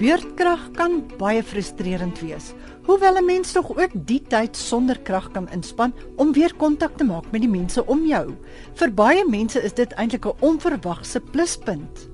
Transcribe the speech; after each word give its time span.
Beurtkrag 0.00 0.62
kan 0.78 1.02
baie 1.20 1.42
frustrerend 1.44 2.22
wees. 2.24 2.54
Hoewel 2.86 3.18
'n 3.20 3.24
mens 3.24 3.52
tog 3.52 3.68
ook 3.76 3.92
die 3.92 4.22
tyd 4.22 4.56
sonder 4.56 4.98
krag 4.98 5.30
kan 5.30 5.48
inspann 5.52 5.92
om 6.16 6.32
weer 6.32 6.54
kontak 6.56 6.96
te 6.96 7.04
maak 7.04 7.30
met 7.30 7.40
die 7.40 7.50
mense 7.50 7.86
om 7.86 8.06
jou. 8.06 8.34
Vir 8.74 8.90
baie 8.94 9.24
mense 9.28 9.60
is 9.62 9.74
dit 9.74 9.92
eintlik 9.92 10.24
'n 10.24 10.40
onverwagse 10.40 11.20
pluspunt. 11.20 12.08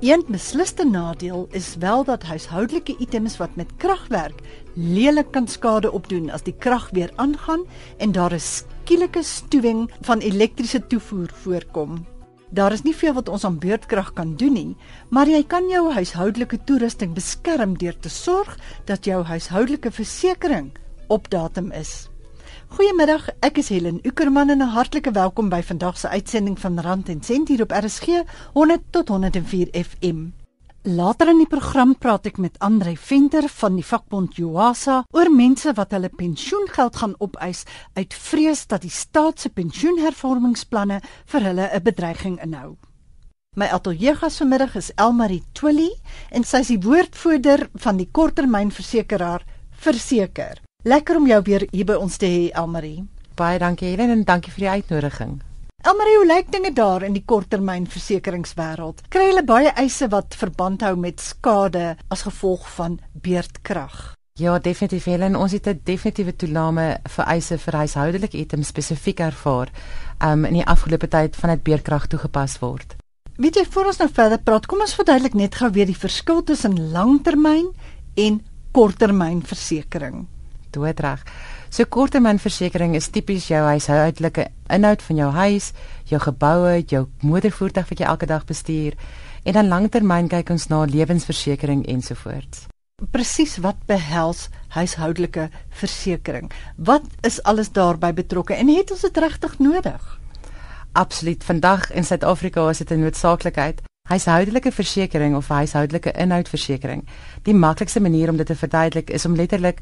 Een 0.00 0.24
besliste 0.28 0.84
nadeel 0.84 1.48
is 1.50 1.76
wel 1.76 2.04
dat 2.04 2.22
huishoudelike 2.22 2.96
items 2.98 3.36
wat 3.36 3.56
met 3.56 3.76
krag 3.76 4.08
werk, 4.08 4.40
lelik 4.74 5.30
kan 5.30 5.48
skade 5.48 5.92
opdoen 5.92 6.30
as 6.30 6.42
die 6.42 6.56
krag 6.58 6.90
weer 6.90 7.10
aangaan 7.16 7.64
en 7.96 8.12
daar 8.12 8.34
'n 8.34 8.40
skielike 8.40 9.22
stuwing 9.22 9.90
van 10.00 10.18
elektriese 10.18 10.86
toevoer 10.86 11.30
voorkom. 11.32 12.17
Daar 12.50 12.72
is 12.72 12.82
nie 12.82 12.94
veel 12.96 13.12
wat 13.12 13.28
ons 13.28 13.44
aan 13.44 13.58
beurtkrag 13.60 14.12
kan 14.16 14.34
doen 14.40 14.52
nie, 14.56 14.76
maar 15.12 15.28
jy 15.28 15.42
kan 15.44 15.68
jou 15.68 15.90
huishoudelike 15.92 16.62
toerusting 16.64 17.12
beskerm 17.14 17.76
deur 17.78 17.96
te 18.00 18.08
sorg 18.08 18.56
dat 18.88 19.04
jou 19.04 19.20
huishoudelike 19.24 19.92
versekering 19.92 20.70
op 21.08 21.28
datum 21.30 21.72
is. 21.72 22.08
Goeiemiddag, 22.68 23.28
ek 23.44 23.60
is 23.60 23.68
Helen 23.68 24.00
Ukerman 24.02 24.50
en 24.50 24.62
'n 24.64 24.72
hartlike 24.72 25.12
welkom 25.12 25.48
by 25.48 25.62
vandag 25.62 25.98
se 25.98 26.08
uitsending 26.08 26.58
van 26.58 26.80
Rand 26.80 27.08
en 27.08 27.22
Sent 27.22 27.48
hier 27.48 27.62
op 27.62 27.70
RSG 27.70 28.24
100 28.52 28.80
tot 28.90 29.08
104 29.08 29.68
FM. 29.72 30.47
Later 30.82 31.28
in 31.28 31.40
die 31.42 31.48
program 31.50 31.96
praat 31.98 32.28
ek 32.30 32.36
met 32.38 32.58
Andre 32.62 32.92
Venter 32.96 33.48
van 33.50 33.74
die 33.74 33.84
vakbond 33.84 34.36
Joasa 34.38 35.00
oor 35.10 35.30
mense 35.34 35.72
wat 35.74 35.90
hulle 35.90 36.08
pensioengeld 36.08 37.00
gaan 37.00 37.16
opeis 37.18 37.64
uit 37.98 38.14
vrees 38.14 38.62
dat 38.70 38.84
die 38.86 38.92
staat 38.94 39.42
se 39.42 39.50
pensioenhervormingsplanne 39.50 41.00
vir 41.02 41.46
hulle 41.48 41.66
'n 41.74 41.82
bedreiging 41.82 42.38
inhou. 42.42 42.76
My 43.56 43.66
ateljeegas 43.66 44.38
vanmiddag 44.38 44.76
is 44.76 44.92
Elmarie 44.94 45.42
Twilly 45.52 45.90
en 46.30 46.44
sy 46.44 46.58
is 46.58 46.68
die 46.68 46.80
woordvoerder 46.80 47.68
van 47.74 47.96
die 47.96 48.08
korttermynversekeraar 48.12 49.42
Verseker. 49.70 50.62
Lekker 50.84 51.16
om 51.16 51.26
jou 51.26 51.42
weer 51.42 51.66
hier 51.72 51.84
by 51.84 51.94
ons 51.94 52.16
te 52.16 52.26
hê 52.26 52.50
Elmarie. 52.54 53.04
Baie 53.34 53.58
dankie 53.58 53.88
Helen 53.88 54.10
en 54.10 54.24
dankie 54.24 54.52
vir 54.52 54.60
die 54.60 54.70
uitnodiging. 54.70 55.47
Elmarie, 55.86 56.16
hoe 56.16 56.26
lyk 56.26 56.48
dinge 56.50 56.72
daar 56.74 57.04
in 57.06 57.12
die 57.14 57.22
korttermynversekeringswêreld? 57.22 59.04
Kry 59.14 59.28
hulle 59.28 59.44
baie 59.46 59.70
eise 59.78 60.08
wat 60.10 60.34
verband 60.34 60.82
hou 60.82 60.96
met 60.98 61.22
skade 61.22 61.92
as 62.10 62.24
gevolg 62.26 62.64
van 62.74 62.96
beurtkrag? 63.14 64.16
Ja, 64.42 64.56
definitief 64.58 65.06
Helen, 65.06 65.36
ons 65.38 65.54
het 65.54 65.68
'n 65.68 65.80
definitiewe 65.84 66.34
toename 66.34 66.98
vir 67.06 67.24
eise 67.24 67.58
vir 67.58 67.74
huishoudelike 67.74 68.38
items 68.38 68.66
spesifiek 68.66 69.20
ervaar 69.20 69.70
um 70.20 70.44
in 70.44 70.54
die 70.54 70.66
afgelope 70.66 71.08
tyd 71.08 71.36
vandat 71.36 71.62
beurtkrag 71.62 72.06
toegepas 72.06 72.58
word. 72.58 72.96
Weet 73.36 73.54
jy, 73.54 73.64
voor 73.64 73.86
ons 73.86 73.98
nou 73.98 74.10
verder 74.12 74.38
praat, 74.38 74.66
kom 74.66 74.80
ons 74.80 74.94
verduidelik 74.94 75.34
net 75.34 75.54
gou 75.54 75.70
weer 75.70 75.86
die 75.86 75.98
verskil 76.06 76.42
tussen 76.42 76.90
langtermyn 76.90 77.70
en 78.16 78.42
korttermynversekering. 78.72 80.26
Doodreg. 80.70 81.24
So 81.70 81.84
korttermynversekering 81.84 82.94
is 82.96 83.10
tipies 83.12 83.50
jou 83.50 83.60
huishoudelike 83.60 84.46
inhoud 84.72 85.02
van 85.04 85.18
jou 85.20 85.28
huis, 85.36 85.72
jou 86.08 86.20
geboue, 86.20 86.80
jou 86.88 87.02
motorvoertuig 87.20 87.90
wat 87.90 88.00
jy 88.00 88.06
elke 88.08 88.26
dag 88.26 88.46
bestuur 88.48 88.96
en 89.44 89.56
dan 89.56 89.68
langtermyn 89.68 90.30
kyk 90.32 90.50
ons 90.50 90.68
na 90.72 90.82
lewensversekering 90.88 91.84
ensovoorts. 91.88 92.66
Presies 93.12 93.58
wat 93.62 93.78
behels 93.86 94.48
huishoudelike 94.74 95.50
versekering? 95.80 96.48
Wat 96.76 97.04
is 97.22 97.38
alles 97.44 97.70
daarbey 97.70 98.14
betrokke 98.16 98.56
en 98.56 98.72
het 98.72 98.90
ons 98.90 99.04
dit 99.06 99.20
regtig 99.22 99.58
nodig? 99.62 100.18
Absoluut. 100.98 101.44
Vandag 101.44 101.92
in 101.92 102.04
Suid-Afrika 102.04 102.68
is 102.70 102.78
dit 102.78 102.90
'n 102.90 103.00
noodsaaklikheid. 103.00 103.82
Huishoudelike 104.08 104.72
versekering 104.72 105.36
of 105.36 105.48
huishoudelike 105.48 106.12
inhoudversekering. 106.12 107.06
Die 107.42 107.54
maklikste 107.54 108.00
manier 108.00 108.30
om 108.30 108.36
dit 108.36 108.46
te 108.46 108.56
verduidelik 108.56 109.10
is 109.10 109.24
om 109.24 109.36
letterlik 109.36 109.80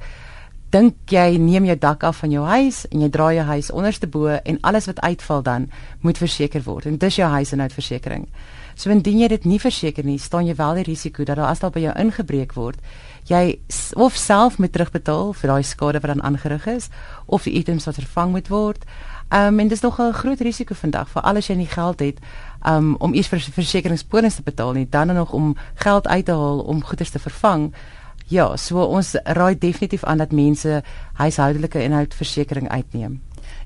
dink 0.76 1.12
jy 1.12 1.38
neem 1.40 1.64
jou 1.70 1.76
dak 1.80 2.04
af 2.04 2.20
van 2.20 2.32
jou 2.34 2.44
huis 2.44 2.84
en 2.90 3.00
jy 3.04 3.08
draai 3.12 3.38
jou 3.38 3.46
huis 3.48 3.72
onderste 3.72 4.08
bo 4.10 4.28
en 4.36 4.58
alles 4.68 4.88
wat 4.90 5.00
uitval 5.00 5.42
dan 5.42 5.70
moet 6.04 6.20
verseker 6.20 6.64
word 6.66 6.88
en 6.90 6.98
dis 7.00 7.16
jou 7.16 7.28
huisinhoudversekering. 7.32 8.26
So 8.76 8.92
indien 8.92 9.22
jy 9.22 9.30
dit 9.32 9.46
nie 9.48 9.60
verseker 9.62 10.04
nie, 10.04 10.18
staan 10.20 10.48
jy 10.50 10.56
wel 10.58 10.82
die 10.82 10.88
risiko 10.90 11.24
dat 11.24 11.38
daar 11.40 11.48
asdal 11.54 11.72
by 11.72 11.86
jou 11.86 11.94
ingebreek 11.96 12.52
word. 12.58 12.80
Jy 13.26 13.56
of 13.96 14.18
self 14.20 14.58
moet 14.60 14.74
terugbetaal 14.74 15.32
vir 15.38 15.52
daai 15.52 15.64
skade 15.64 16.02
wat 16.04 16.12
dan 16.12 16.24
aangerig 16.28 16.68
is 16.68 16.90
of 17.24 17.48
die 17.48 17.56
items 17.56 17.88
wat 17.88 18.02
vervang 18.02 18.36
moet 18.36 18.52
word. 18.52 18.84
Um 19.32 19.60
en 19.60 19.68
dis 19.68 19.80
nog 19.80 19.98
'n 19.98 20.12
groot 20.12 20.40
risiko 20.40 20.74
vandag 20.74 21.08
vir 21.08 21.22
alles 21.22 21.48
jy 21.48 21.56
nie 21.56 21.72
geld 21.72 22.00
het 22.00 22.18
um 22.68 22.96
om 23.00 23.14
eers 23.14 23.28
vir 23.28 23.40
versekeringspolisse 23.40 24.42
te 24.44 24.50
betaal 24.50 24.72
nie, 24.72 24.86
dan 24.90 25.14
nog 25.14 25.32
om 25.32 25.56
geld 25.74 26.06
uit 26.06 26.24
te 26.24 26.32
haal 26.32 26.60
om 26.60 26.84
goederes 26.84 27.10
te 27.10 27.18
vervang. 27.18 27.72
Ja, 28.26 28.56
so 28.58 28.82
ons 28.82 29.14
raai 29.22 29.54
definitief 29.58 30.04
aan 30.04 30.18
dat 30.18 30.32
mense 30.34 30.82
huishoudelike 31.20 31.82
inhoudversekering 31.82 32.68
uitneem. 32.68 33.20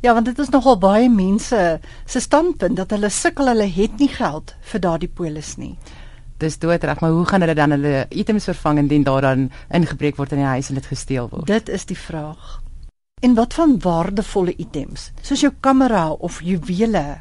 Ja, 0.05 0.13
want 0.13 0.29
dit 0.29 0.39
is 0.39 0.53
nogal 0.53 0.79
baie 0.81 1.09
mense 1.09 1.81
se 2.07 2.21
standpunt 2.21 2.77
dat 2.77 2.93
hulle 2.93 3.09
sukkel, 3.09 3.49
hulle 3.53 3.69
het 3.69 3.97
nie 4.01 4.11
geld 4.13 4.55
vir 4.73 4.81
daardie 4.85 5.09
polis 5.09 5.55
nie. 5.57 5.75
Dis 6.41 6.59
doodreg, 6.61 7.01
maar 7.01 7.13
hoe 7.13 7.25
gaan 7.29 7.45
hulle 7.45 7.57
dan 7.57 7.77
hulle 7.77 8.07
items 8.09 8.49
vervang 8.49 8.79
indien 8.81 9.05
daar 9.05 9.25
dan 9.29 9.49
ingebreek 9.77 10.17
word 10.17 10.33
in 10.33 10.41
die 10.41 10.49
huis 10.49 10.69
en 10.69 10.81
dit 10.81 10.89
gesteel 10.89 11.29
word? 11.33 11.49
Dit 11.49 11.69
is 11.69 11.85
die 11.89 11.99
vraag. 11.99 12.61
En 13.21 13.35
wat 13.37 13.55
van 13.55 13.77
waardevolle 13.81 14.55
items, 14.57 15.11
soos 15.21 15.45
jou 15.45 15.53
kamera 15.61 16.09
of 16.11 16.41
juwele? 16.45 17.21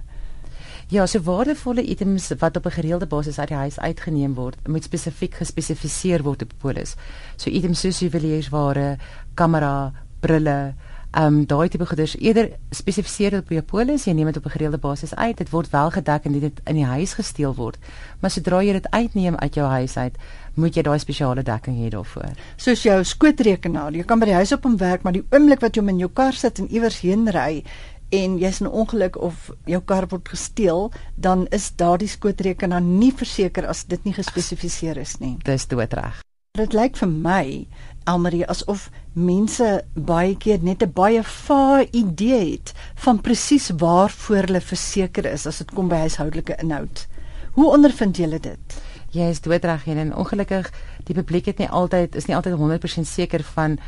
Ja, 0.89 1.03
so 1.05 1.21
waardevolle 1.21 1.83
items 1.85 2.31
wat 2.39 2.55
op 2.57 2.65
'n 2.65 2.71
gereelde 2.71 3.05
basis 3.05 3.39
uit 3.39 3.47
die 3.47 3.57
huis 3.57 3.79
uitgeneem 3.79 4.33
word, 4.33 4.67
moet 4.67 4.83
spesifiek 4.83 5.33
gespesifiseer 5.33 6.23
word 6.23 6.41
op 6.41 6.51
polis. 6.57 6.95
So 7.35 7.49
items 7.49 7.79
soos 7.79 7.99
juweliersware, 7.99 8.97
kamera, 9.33 9.93
brille, 10.19 10.73
ehm 11.11 11.25
um, 11.25 11.45
daai 11.45 11.69
tipe 11.69 11.85
goeder 11.85 12.11
eerder 12.17 12.49
spesifiseer 12.69 13.37
op 13.37 13.49
jou 13.49 13.61
polis, 13.61 14.03
jy 14.05 14.13
neem 14.13 14.25
dit 14.25 14.37
op 14.37 14.45
'n 14.45 14.49
gereelde 14.49 14.77
basis 14.77 15.15
uit. 15.15 15.37
Dit 15.37 15.49
word 15.49 15.69
wel 15.69 15.91
gedek 15.91 16.25
indien 16.25 16.41
dit 16.41 16.59
in 16.65 16.75
die 16.75 16.85
huis 16.85 17.13
gesteel 17.13 17.55
word. 17.55 17.77
Maar 18.19 18.31
sodra 18.31 18.61
jy 18.63 18.71
dit 18.73 18.89
uitneem 18.89 19.35
uit 19.35 19.53
jou 19.53 19.67
huis 19.67 19.97
uit, 19.97 20.17
moet 20.53 20.75
jy 20.75 20.81
daai 20.81 20.99
spesiale 20.99 21.43
dekking 21.43 21.77
hê 21.77 21.89
daarvoor. 21.89 22.31
Soos 22.55 22.83
jou 22.83 23.03
skootrekenaar, 23.03 23.91
jy 23.91 24.03
kan 24.03 24.19
by 24.19 24.25
die 24.25 24.33
huis 24.33 24.51
op 24.51 24.63
hom 24.63 24.77
werk, 24.77 25.03
maar 25.03 25.13
die 25.13 25.25
oomblik 25.29 25.59
wat 25.59 25.75
jy 25.75 25.81
hom 25.81 25.89
in 25.89 25.99
jou 25.99 26.09
kar 26.13 26.33
sit 26.33 26.59
en 26.59 26.71
iewers 26.71 26.99
heen 26.99 27.27
ry, 27.27 27.63
en 28.09 28.37
jy's 28.37 28.61
'n 28.61 28.67
ongeluk 28.67 29.17
of 29.17 29.51
jou 29.65 29.81
kar 29.81 30.07
word 30.07 30.29
gesteel, 30.29 30.91
dan 31.15 31.47
is 31.49 31.71
daardie 31.75 32.07
skootrekenaar 32.07 32.81
nie 32.81 33.11
verseker 33.11 33.67
as 33.67 33.83
dit 33.83 34.03
nie 34.03 34.13
gespesifiseer 34.13 34.97
is 34.97 35.19
nie. 35.19 35.37
Dis 35.43 35.67
doodreg. 35.67 36.21
Dit 36.57 36.73
lyk 36.73 36.97
vir 36.97 37.07
my 37.07 37.67
Almarie 38.09 38.45
asof 38.47 38.89
mense 39.13 39.83
baie 39.93 40.35
keer 40.35 40.63
net 40.63 40.81
'n 40.83 40.91
baie 40.93 41.23
vae 41.23 41.87
idee 41.91 42.51
het 42.51 42.73
van 42.95 43.21
presies 43.21 43.69
waarvoor 43.69 44.47
hulle 44.47 44.61
verseker 44.61 45.25
is 45.25 45.45
as 45.45 45.57
dit 45.57 45.71
kom 45.71 45.87
by 45.87 45.95
huishoudelike 45.95 46.55
inhoud. 46.59 47.07
Hoe 47.53 47.71
ondervind 47.71 48.17
julle 48.17 48.39
dit? 48.39 48.81
Jy 49.11 49.29
is 49.29 49.41
doodreg 49.41 49.87
en 49.87 50.15
ongelukkig 50.15 50.71
die 51.05 51.15
publiek 51.15 51.45
het 51.45 51.57
nie 51.57 51.69
altyd 51.69 52.15
is 52.15 52.25
nie 52.25 52.35
altyd 52.35 52.53
100% 52.57 53.07
seker 53.07 53.43
van 53.43 53.79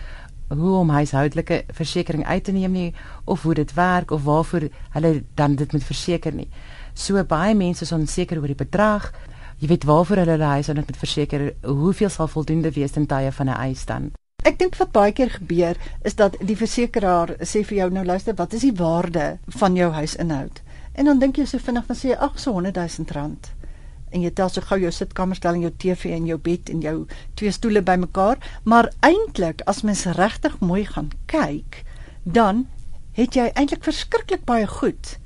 hoe 0.58 0.76
om 0.78 0.90
huishoudelike 0.90 1.64
versekerings 1.74 2.28
uit 2.28 2.44
te 2.44 2.52
neem 2.52 2.72
nie 2.72 2.94
of 3.26 3.44
hoe 3.44 3.54
dit 3.54 3.74
werk 3.74 4.12
of 4.12 4.24
waarvoor 4.24 4.68
hulle 4.96 5.12
dan 5.36 5.56
dit 5.56 5.72
moet 5.72 5.84
verseker 5.84 6.34
nie. 6.36 6.48
So 6.94 7.24
baie 7.24 7.56
mense 7.56 7.84
is 7.84 7.92
onseker 7.92 8.42
oor 8.42 8.52
die 8.52 8.58
bedrag. 8.64 9.12
Jy 9.62 9.68
weet 9.68 9.86
waarvoor 9.88 10.24
hulle 10.24 10.36
hulle 10.36 10.52
huis 10.58 10.74
moet 10.74 10.98
verseker, 10.98 11.54
hoeveel 11.64 12.10
sal 12.10 12.28
voldoende 12.28 12.72
wees 12.72 12.98
in 12.98 13.08
tye 13.08 13.32
van 13.32 13.50
'n 13.50 13.62
eis 13.70 13.86
dan? 13.86 14.12
Ek 14.44 14.58
dink 14.60 14.76
wat 14.76 14.92
baie 14.92 15.12
keer 15.12 15.30
gebeur 15.30 15.78
is 16.04 16.16
dat 16.16 16.36
die 16.42 16.56
versekeraar 16.58 17.36
sê 17.40 17.64
vir 17.64 17.78
jou 17.78 17.90
nou 17.90 18.06
luister, 18.06 18.34
wat 18.36 18.54
is 18.54 18.62
die 18.62 18.74
waarde 18.74 19.38
van 19.48 19.76
jou 19.76 19.92
huisinhoud? 19.92 20.62
En 20.94 21.06
dan 21.06 21.20
dink 21.20 21.38
jy 21.38 21.46
so 21.46 21.58
vinnig 21.58 21.86
dan 21.86 21.96
sê 21.96 22.08
jy 22.10 22.18
ag 22.18 22.40
so 22.40 22.52
100 22.52 22.76
000 22.76 23.12
rand 23.12 23.52
en 24.12 24.22
jy 24.22 24.32
tel 24.36 24.50
so 24.50 24.62
gou 24.62 24.80
jou 24.80 24.92
sitkamerstel 24.92 25.58
en 25.58 25.66
jou 25.66 25.72
TV 25.84 26.14
en 26.16 26.28
jou 26.28 26.38
bed 26.38 26.70
en 26.70 26.82
jou 26.82 26.96
twee 27.40 27.52
stoele 27.52 27.82
bymekaar, 27.82 28.38
maar 28.64 28.92
eintlik 29.00 29.64
as 29.66 29.84
mens 29.88 30.06
regtig 30.06 30.60
mooi 30.60 30.86
gaan 30.86 31.12
kyk, 31.32 31.84
dan 32.24 32.68
het 33.18 33.36
jy 33.36 33.50
eintlik 33.56 33.84
verskriklik 33.84 34.46
baie 34.46 34.68
goed 34.68 35.18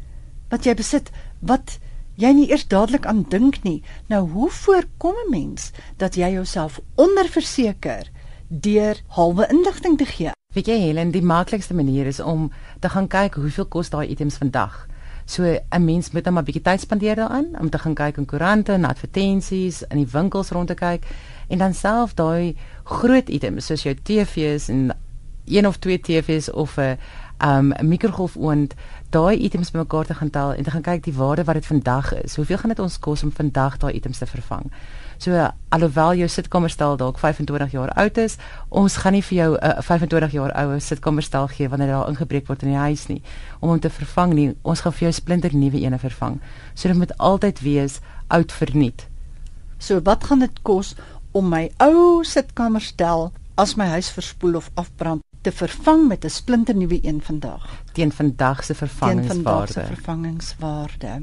wat 0.49 0.65
jy 0.65 0.75
besit 0.77 1.11
wat 1.41 1.77
jy 2.21 2.31
nie 2.35 2.47
eers 2.49 2.67
dadelik 2.71 3.05
aan 3.05 3.25
dink 3.29 3.61
nie. 3.63 3.81
Nou 4.07 4.23
hoe 4.29 4.49
voorkom 4.49 5.15
'n 5.25 5.29
mens 5.31 5.71
dat 5.97 6.15
jy 6.15 6.31
jouself 6.31 6.79
onderverseker 6.95 8.09
deur 8.49 9.01
halwe 9.07 9.47
inligting 9.49 9.97
te 9.97 10.05
gee? 10.05 10.31
Weet 10.53 10.67
jy 10.67 10.79
Helen, 10.79 11.11
die 11.11 11.21
maklikste 11.21 11.73
manier 11.73 12.05
is 12.05 12.19
om 12.19 12.51
te 12.79 12.89
gaan 12.89 13.07
kyk 13.07 13.33
hoeveel 13.33 13.65
kos 13.65 13.89
daai 13.89 14.07
items 14.07 14.37
vandag. 14.37 14.87
So 15.25 15.43
'n 15.43 15.85
mens 15.85 16.11
moet 16.11 16.23
net 16.23 16.33
maar 16.33 16.43
'n 16.43 16.45
bietjie 16.45 16.61
tyd 16.61 16.79
spandeer 16.79 17.15
daaraan 17.15 17.59
om 17.59 17.69
te 17.69 17.77
gaan 17.77 17.93
kyk 17.93 18.17
in 18.17 18.25
koerante 18.25 18.71
en 18.71 18.85
advertensies 18.85 19.81
in 19.81 19.97
die 19.97 20.11
winkels 20.11 20.49
rond 20.49 20.67
te 20.67 20.73
kyk 20.73 21.03
en 21.47 21.57
dan 21.57 21.73
self 21.73 22.13
daai 22.13 22.55
groot 22.83 23.29
items 23.29 23.65
soos 23.65 23.83
jou 23.83 23.95
TV's 23.95 24.69
en 24.69 24.93
een 25.45 25.67
of 25.67 25.77
twee 25.77 25.99
TV's 25.99 26.51
of 26.51 26.77
'n 26.77 26.97
um 27.37 27.73
'n 27.73 27.87
mikrogolfoond, 27.87 28.73
daai 29.09 29.37
items 29.37 29.71
bymekaar 29.71 30.05
te 30.05 30.13
gaan 30.13 30.29
tel 30.29 30.53
en 30.53 30.63
te 30.63 30.71
gaan 30.71 30.81
kyk 30.81 31.03
die 31.03 31.13
waarde 31.13 31.43
wat 31.43 31.55
dit 31.55 31.65
vandag 31.65 32.13
is. 32.23 32.35
Hoeveel 32.35 32.57
gaan 32.57 32.69
dit 32.69 32.79
ons 32.79 32.99
kos 32.99 33.23
om 33.23 33.31
vandag 33.31 33.77
daai 33.77 33.93
items 33.93 34.17
te 34.17 34.25
vervang? 34.25 34.71
So 35.17 35.49
alhoewel 35.69 36.15
jou 36.15 36.27
sitkamerstel 36.27 36.97
dalk 36.97 37.19
25 37.19 37.71
jaar 37.71 37.89
oud 37.89 38.17
is, 38.17 38.37
ons 38.69 38.97
gaan 38.97 39.13
nie 39.13 39.23
vir 39.23 39.37
jou 39.37 39.57
'n 39.57 39.63
uh, 39.63 39.81
25 39.81 40.31
jaar 40.31 40.51
ou 40.65 40.79
sitkamerstel 40.79 41.47
gee 41.47 41.69
wanneer 41.69 41.87
daar 41.87 42.09
ingebreek 42.09 42.47
word 42.47 42.63
in 42.63 42.69
die 42.69 42.77
huis 42.77 43.07
nie 43.07 43.21
om 43.59 43.69
hom 43.69 43.79
te 43.79 43.89
vervang 43.89 44.33
nie. 44.33 44.55
Ons 44.61 44.81
gaan 44.81 44.93
vir 44.93 45.01
jou 45.01 45.11
splinter 45.11 45.55
nuwe 45.55 45.79
ene 45.79 45.99
vervang. 45.99 46.39
So 46.73 46.87
dit 46.87 46.97
moet 46.97 47.17
altyd 47.17 47.61
wees 47.61 47.99
oud 48.27 48.51
verniet. 48.51 49.07
So 49.77 49.99
wat 50.03 50.23
gaan 50.23 50.39
dit 50.39 50.61
kos 50.61 50.95
om 51.31 51.49
my 51.49 51.71
ou 51.77 52.23
sitkamerstel 52.23 53.31
as 53.55 53.75
my 53.75 53.85
huis 53.85 54.09
verspoel 54.09 54.55
of 54.55 54.69
afbrand 54.75 55.21
te 55.45 55.51
vervang 55.51 56.07
met 56.07 56.25
'n 56.25 56.29
splinter 56.29 56.75
nuwe 56.75 56.99
een 57.01 57.21
vandag? 57.21 57.83
Teen 57.93 58.11
vandag 58.11 58.63
se 58.63 58.73
vervangingswaarde. 58.75 59.33
Teen 59.33 59.43
vandag 59.43 59.71
se 59.71 59.93
vervangingswaarde. 59.93 61.21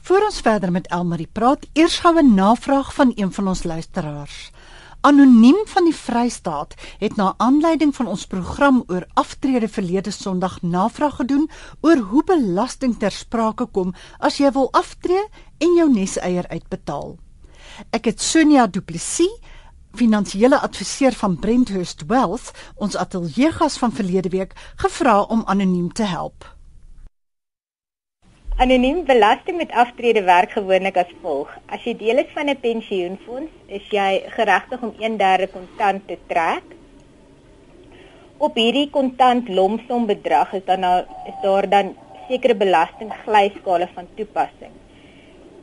Voor 0.00 0.22
ons 0.24 0.40
verder 0.40 0.72
met 0.72 0.86
Elmarie 0.86 1.28
praat, 1.32 1.66
eers 1.72 1.98
gou 1.98 2.18
'n 2.18 2.34
navraag 2.34 2.94
van 2.94 3.12
een 3.14 3.32
van 3.32 3.48
ons 3.48 3.62
luisteraars. 3.62 4.50
Anoniem 5.00 5.56
van 5.70 5.84
die 5.86 5.94
Vrystaat 5.94 6.74
het 6.98 7.16
na 7.16 7.34
aanleiding 7.36 7.92
van 7.94 8.06
ons 8.10 8.26
program 8.26 8.80
oor 8.86 9.04
aftrede 9.14 9.68
verlede 9.68 10.10
Sondag 10.10 10.56
navraag 10.62 11.14
gedoen 11.20 11.46
oor 11.80 12.02
hoe 12.10 12.24
belasting 12.26 12.96
ter 12.98 13.14
sprake 13.14 13.68
kom 13.70 13.94
as 14.18 14.40
jy 14.42 14.50
wil 14.58 14.66
aftree 14.74 15.22
en 15.62 15.78
jou 15.78 15.86
neseier 15.92 16.50
uitbetaal. 16.50 17.14
Ek 17.94 18.10
het 18.10 18.18
Sonia 18.18 18.66
Du 18.66 18.82
Plessis, 18.82 19.38
finansiële 19.94 20.58
adviseur 20.58 21.14
van 21.14 21.38
Brenthurst 21.38 22.02
Wealth, 22.10 22.50
ons 22.74 22.98
ateljeegas 22.98 23.78
van 23.78 23.94
verlede 23.94 24.34
week, 24.34 24.58
gevra 24.82 25.20
om 25.22 25.46
anoniem 25.46 25.92
te 25.92 26.10
help. 26.10 26.57
Anoniem 28.58 29.04
belasting 29.06 29.56
met 29.56 29.70
aftrede 29.70 30.22
werk 30.26 30.50
gewoonlik 30.50 30.96
as 30.98 31.10
volg. 31.22 31.50
As 31.70 31.84
jy 31.86 31.92
deel 31.94 32.18
is 32.18 32.32
van 32.34 32.48
'n 32.50 32.58
pensioenfonds, 32.58 33.52
is 33.66 33.84
jy 33.96 34.22
geregtig 34.34 34.82
om 34.82 34.92
1/3 34.98 35.46
kontant 35.52 36.02
te 36.08 36.16
trek. 36.26 36.64
Op 38.38 38.58
hierdie 38.58 38.90
kontant 38.90 39.48
lomsom 39.48 40.06
bedrag 40.06 40.52
is 40.58 40.64
dan 40.64 40.80
nou 40.80 41.04
is 41.26 41.38
daar 41.42 41.68
dan 41.68 41.94
sekere 42.28 42.54
belastingglyskale 42.54 43.88
van 43.94 44.08
toepassing. 44.16 44.74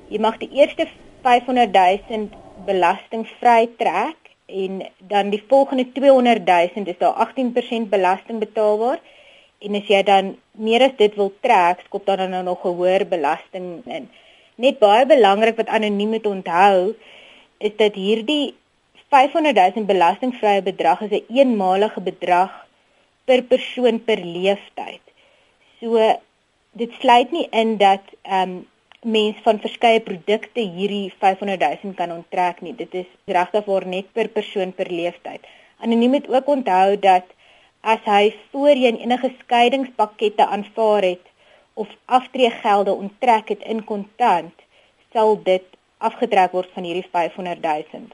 Jy 0.07 0.19
mag 0.19 0.37
die 0.37 0.51
eerste 0.51 0.87
500 1.21 1.73
000 1.73 2.29
belastingvry 2.65 3.69
trek 3.77 4.17
en 4.45 4.87
dan 4.99 5.29
die 5.29 5.43
volgende 5.47 5.91
200 5.91 6.47
000 6.47 6.87
is 6.87 6.97
daar 6.97 7.27
18% 7.27 7.89
belasting 7.89 8.39
betaalbaar 8.39 8.99
en 9.59 9.75
as 9.75 9.87
jy 9.87 10.03
dan 10.03 10.37
meer 10.57 10.81
as 10.81 10.95
dit 10.97 11.15
wil 11.15 11.33
trek, 11.41 11.81
skop 11.85 12.05
dan 12.05 12.29
nou 12.29 12.43
nog 12.43 12.65
'n 12.65 12.75
hoër 12.77 13.07
belasting 13.07 13.81
in. 13.85 14.09
Net 14.55 14.79
baie 14.79 15.05
belangrik 15.05 15.55
wat 15.55 15.67
anoniem 15.67 16.09
moet 16.09 16.25
onthou 16.25 16.95
is 17.57 17.75
dat 17.75 17.95
hierdie 17.95 18.55
500 19.09 19.75
000 19.75 19.85
belastingvrye 19.85 20.61
bedrag 20.61 21.01
is 21.01 21.09
'n 21.09 21.13
een 21.13 21.35
eenmalige 21.37 22.01
bedrag 22.01 22.51
per 23.25 23.43
persoon 23.43 24.03
per 24.03 24.17
leeftyd. 24.17 25.01
So 25.79 26.19
dit 26.71 26.91
sluit 26.99 27.31
nie 27.31 27.47
in 27.51 27.77
dat 27.77 28.03
ehm 28.21 28.49
um, 28.49 28.67
mense 29.05 29.41
van 29.45 29.59
verskeie 29.61 29.99
produkte 30.01 30.61
hierdie 30.61 31.13
500 31.19 31.59
000 31.83 31.93
kan 31.93 32.11
onttrek 32.11 32.61
nie. 32.61 32.73
Dit 32.75 32.93
is 32.93 33.09
regtig 33.25 33.65
waar 33.65 33.87
net 33.87 34.11
per 34.13 34.27
persoon 34.27 34.73
per 34.73 34.89
leeftyd. 34.89 35.45
Anoniem 35.77 36.09
moet 36.09 36.29
ook 36.29 36.47
onthou 36.47 36.99
dat 36.99 37.34
as 37.85 38.01
hy 38.09 38.33
voorheen 38.51 38.97
enige 38.97 39.29
skeidingspakkette 39.43 40.45
aanvaar 40.45 41.05
het 41.05 41.25
of 41.73 41.89
aftreegelde 42.05 42.93
onttrek 42.93 43.51
het 43.53 43.65
in 43.73 43.83
kontant, 43.85 44.63
sal 45.13 45.37
dit 45.43 45.65
afgetrek 45.97 46.55
word 46.57 46.71
van 46.73 46.87
hierdie 46.87 47.05
500 47.11 47.61
000. 47.61 48.07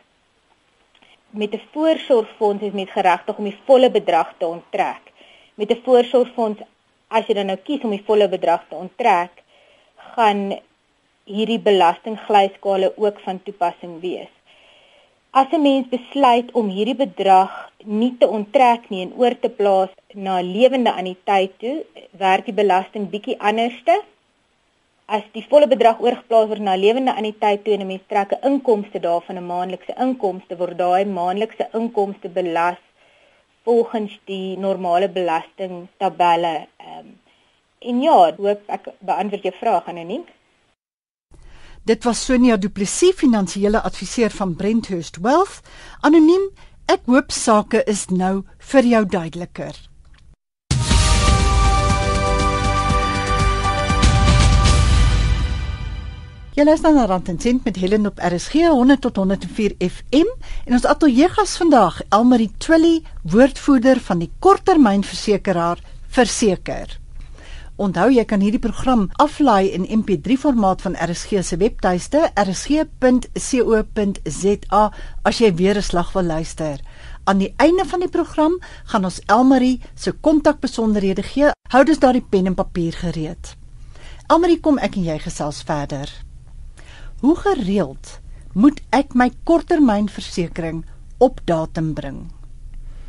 Met 1.29 1.53
'n 1.55 1.61
voorsorgfonds 1.71 2.63
is 2.63 2.75
mens 2.79 2.91
geregtig 2.91 3.37
om 3.37 3.43
die 3.43 3.59
volle 3.65 3.89
bedrag 3.91 4.33
te 4.37 4.45
onttrek. 4.45 5.03
Met 5.55 5.71
'n 5.71 5.81
voorsorgfonds, 5.85 6.61
as 7.07 7.25
jy 7.27 7.33
dan 7.33 7.45
nou 7.45 7.57
kies 7.57 7.83
om 7.83 7.95
die 7.95 8.03
volle 8.05 8.27
bedrag 8.27 8.67
te 8.67 8.75
onttrek, 8.75 9.31
gaan 9.95 10.59
hierdie 11.23 11.59
belastingglyskale 11.59 12.93
ook 12.97 13.19
van 13.19 13.43
toepassing 13.43 14.01
wees. 14.01 14.33
As 15.39 15.47
'n 15.55 15.61
mens 15.63 15.85
besluit 15.87 16.49
om 16.59 16.69
hierdie 16.75 16.95
bedrag 17.01 17.51
nie 17.99 18.09
te 18.21 18.27
onttrek 18.37 18.89
nie 18.91 19.03
en 19.03 19.13
oor 19.21 19.35
te 19.43 19.49
plaas 19.59 19.91
na 20.25 20.33
lewende 20.47 20.91
anniteit 21.01 21.53
toe, 21.61 21.75
werk 22.23 22.43
die 22.49 22.55
belasting 22.57 23.05
bietjie 23.13 23.37
anderste. 23.49 23.95
As 25.17 25.23
die 25.37 25.45
volle 25.53 25.69
bedrag 25.73 26.03
oorgeplaas 26.03 26.49
word 26.49 26.65
na 26.65 26.75
lewende 26.81 27.13
anniteit 27.21 27.63
toe 27.63 27.73
en 27.77 27.83
'n 27.85 27.91
mens 27.91 28.03
trek 28.11 28.33
'n 28.33 28.43
inkomste 28.49 28.99
daarvan 29.07 29.39
'n 29.39 29.49
maandelikse 29.53 29.95
inkomste, 30.07 30.59
word 30.63 30.77
daai 30.83 31.05
maandelikse 31.05 31.69
inkomste 31.79 32.29
belas 32.39 32.81
volgens 33.63 34.19
die 34.25 34.57
normale 34.57 35.09
belasting 35.19 35.87
tabelle. 35.97 36.55
Ehm 36.87 36.99
um, 36.99 37.19
en 37.79 38.01
ja, 38.01 38.17
hoop 38.43 38.61
ek 38.67 38.83
beantwoord 38.99 39.43
jou 39.47 39.55
vraag 39.63 39.87
anoniem. 39.87 40.25
Dit 41.83 42.03
was 42.03 42.25
Sonia 42.25 42.57
Du 42.57 42.69
Plessis, 42.69 43.15
finansiële 43.17 43.81
adviseur 43.81 44.29
van 44.29 44.55
Brenthurst 44.55 45.17
Wealth. 45.17 45.63
Anoniem, 46.05 46.43
ek 46.85 47.07
hoop 47.09 47.33
sake 47.33 47.81
is 47.89 48.03
nou 48.13 48.43
vir 48.69 48.85
jou 48.85 49.01
duideliker. 49.09 49.73
Jy 56.53 56.67
luister 56.69 56.93
na 56.93 57.07
Rand 57.09 57.33
en 57.33 57.41
Sent 57.41 57.65
met 57.65 57.81
Helen 57.81 58.05
op 58.05 58.21
RSG 58.21 58.67
100 58.69 59.01
tot 59.01 59.17
104 59.17 59.73
FM 59.81 60.29
en 60.67 60.77
ons 60.77 60.85
ateljeegas 60.85 61.57
vandag 61.63 62.03
Elmarie 62.13 62.51
Twilly, 62.61 62.99
woordvoerder 63.25 64.05
van 64.05 64.21
die 64.21 64.29
korttermynversekeraar 64.37 65.81
Verseker. 66.13 67.00
Onthou 67.79 68.09
jy 68.11 68.25
kan 68.27 68.41
hierdie 68.43 68.59
program 68.59 69.09
aflaai 69.23 69.71
in 69.71 69.87
MP3 69.99 70.35
formaat 70.37 70.81
van 70.81 70.95
RSG 70.99 71.39
se 71.43 71.57
webtuiste 71.57 72.31
rsg.co.za 72.35 72.91
as 75.23 75.37
jy 75.39 75.53
weer 75.55 75.77
'n 75.77 75.81
slag 75.81 76.13
wil 76.13 76.23
luister. 76.23 76.79
Aan 77.23 77.37
die 77.37 77.53
einde 77.57 77.85
van 77.85 77.99
die 77.99 78.09
program 78.09 78.59
gaan 78.85 79.05
ons 79.05 79.21
Elmarie 79.25 79.81
se 79.95 80.11
kontakbesonderhede 80.11 81.23
gee. 81.23 81.51
Hou 81.69 81.83
dus 81.85 81.99
daardie 81.99 82.25
pen 82.29 82.45
en 82.45 82.55
papier 82.55 82.93
gereed. 82.93 83.55
Elmarie, 84.27 84.59
kom 84.59 84.77
ek 84.77 84.95
en 84.95 85.03
jy 85.03 85.19
gesels 85.19 85.61
verder. 85.63 86.09
Hoe 87.19 87.35
gereeld 87.35 88.19
moet 88.53 88.81
ek 88.89 89.13
my 89.13 89.31
korttermynversekering 89.43 90.85
op 91.17 91.41
datum 91.45 91.93
bring? 91.93 92.40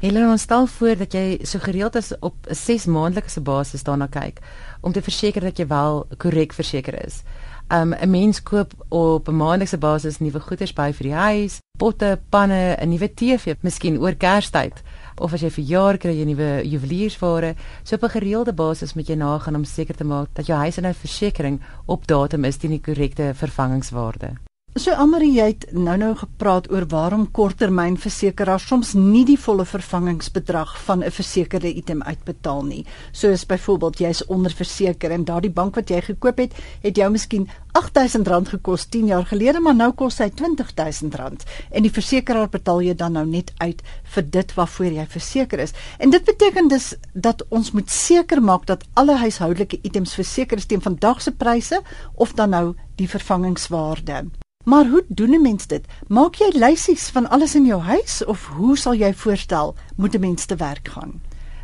Helen, 0.02 0.32
ons 0.32 0.42
stel 0.42 0.64
voor 0.66 0.96
dat 0.98 1.12
jy 1.14 1.44
so 1.46 1.62
gereeld 1.62 1.94
as 1.94 2.08
op 2.26 2.34
'n 2.50 2.54
6 2.54 2.86
maandelikse 2.86 3.40
basis 3.40 3.82
daarna 3.82 4.06
kyk 4.06 4.40
om 4.80 4.92
te 4.92 5.02
verseker 5.02 5.40
dat 5.40 5.58
jy 5.58 5.66
wel 5.66 6.06
korrek 6.18 6.52
verseker 6.52 7.04
is. 7.06 7.22
Um 7.70 7.94
'n 7.94 8.10
mens 8.10 8.42
koop 8.42 8.72
op 8.88 9.28
'n 9.28 9.36
maandelikse 9.36 9.78
basis 9.78 10.18
nuwe 10.18 10.40
goederes 10.40 10.72
by 10.72 10.92
vir 10.92 11.06
die 11.06 11.14
huis, 11.14 11.60
potte, 11.78 12.18
panne, 12.30 12.76
'n 12.80 12.88
nuwe 12.88 13.14
TV, 13.14 13.54
miskien 13.60 13.98
oor 13.98 14.14
Kerstyd 14.14 14.82
of 15.18 15.32
as 15.32 15.40
jy 15.40 15.50
vir 15.50 15.64
jaar 15.64 15.98
kry 15.98 16.18
jy 16.18 16.24
nuwe 16.24 16.62
juweliersware. 16.64 17.54
So 17.84 17.94
op 17.94 18.02
'n 18.02 18.18
gereelde 18.18 18.52
basis 18.52 18.94
moet 18.94 19.06
jy 19.06 19.14
nagaan 19.14 19.54
om 19.54 19.64
seker 19.64 19.94
te 19.94 20.04
maak 20.04 20.28
dat 20.34 20.46
jou 20.46 20.58
huis 20.58 20.76
en 20.76 20.82
jou 20.82 20.94
versekerings 20.94 21.62
op 21.86 22.06
datum 22.06 22.44
is 22.44 22.56
teen 22.56 22.70
die 22.70 22.80
korrekte 22.80 23.34
vervangingswaarde. 23.34 24.51
So 24.72 24.94
Amarie, 24.96 25.34
jy 25.36 25.44
het 25.50 25.64
nou-nou 25.76 26.14
gepraat 26.16 26.70
oor 26.72 26.86
waarom 26.88 27.26
korttermynversekeraars 27.36 28.64
soms 28.70 28.94
nie 28.96 29.26
die 29.28 29.36
volle 29.36 29.66
vervangingsbedrag 29.68 30.70
van 30.86 31.04
'n 31.04 31.10
versekerde 31.12 31.68
item 31.68 32.00
uitbetaal 32.02 32.64
nie. 32.64 32.86
Soos 33.12 33.44
byvoorbeeld 33.46 33.98
jy's 33.98 34.24
onderverseker 34.26 35.10
en 35.10 35.24
daardie 35.24 35.50
bank 35.50 35.74
wat 35.74 35.90
jy 35.90 36.00
gekoop 36.00 36.38
het, 36.38 36.54
het 36.82 36.96
jou 36.96 37.10
miskien 37.10 37.48
R8000 37.78 38.48
gekos 38.48 38.84
10 38.84 39.06
jaar 39.06 39.26
gelede, 39.26 39.60
maar 39.60 39.74
nou 39.74 39.92
kos 39.92 40.18
hy 40.18 40.30
R20000 40.30 41.44
en 41.70 41.82
die 41.82 41.92
versekeraar 41.92 42.48
betaal 42.48 42.80
jy 42.80 42.94
dan 42.94 43.12
nou 43.12 43.26
net 43.26 43.52
uit 43.58 43.82
vir 44.04 44.30
dit 44.30 44.54
waarvoor 44.54 44.86
jy 44.86 45.06
verseker 45.06 45.58
is. 45.58 45.72
En 45.98 46.10
dit 46.10 46.24
beteken 46.24 46.68
dus 46.68 46.94
dat 47.12 47.44
ons 47.48 47.72
moet 47.72 47.90
seker 47.90 48.42
maak 48.42 48.66
dat 48.66 48.84
alle 48.94 49.16
huishoudelike 49.16 49.78
items 49.82 50.14
verseker 50.14 50.56
is 50.56 50.66
teen 50.66 50.80
vandag 50.80 51.22
se 51.22 51.30
pryse 51.30 51.82
of 52.14 52.32
dan 52.32 52.50
nou 52.50 52.74
die 52.96 53.08
vervangingswaarde. 53.08 54.24
Maar 54.62 54.86
hoe 54.86 55.04
doen 55.08 55.30
'n 55.30 55.42
mens 55.42 55.66
dit? 55.66 55.86
Maak 56.06 56.34
jy 56.34 56.50
lysies 56.54 57.08
van 57.08 57.28
alles 57.28 57.54
in 57.54 57.66
jou 57.66 57.80
huis 57.80 58.24
of 58.24 58.46
hoe 58.46 58.76
sal 58.76 58.94
jy 58.94 59.14
voorstel 59.14 59.74
moet 59.96 60.14
'n 60.14 60.20
mens 60.20 60.44
te 60.44 60.56
werk 60.56 60.88
gaan? 60.88 61.20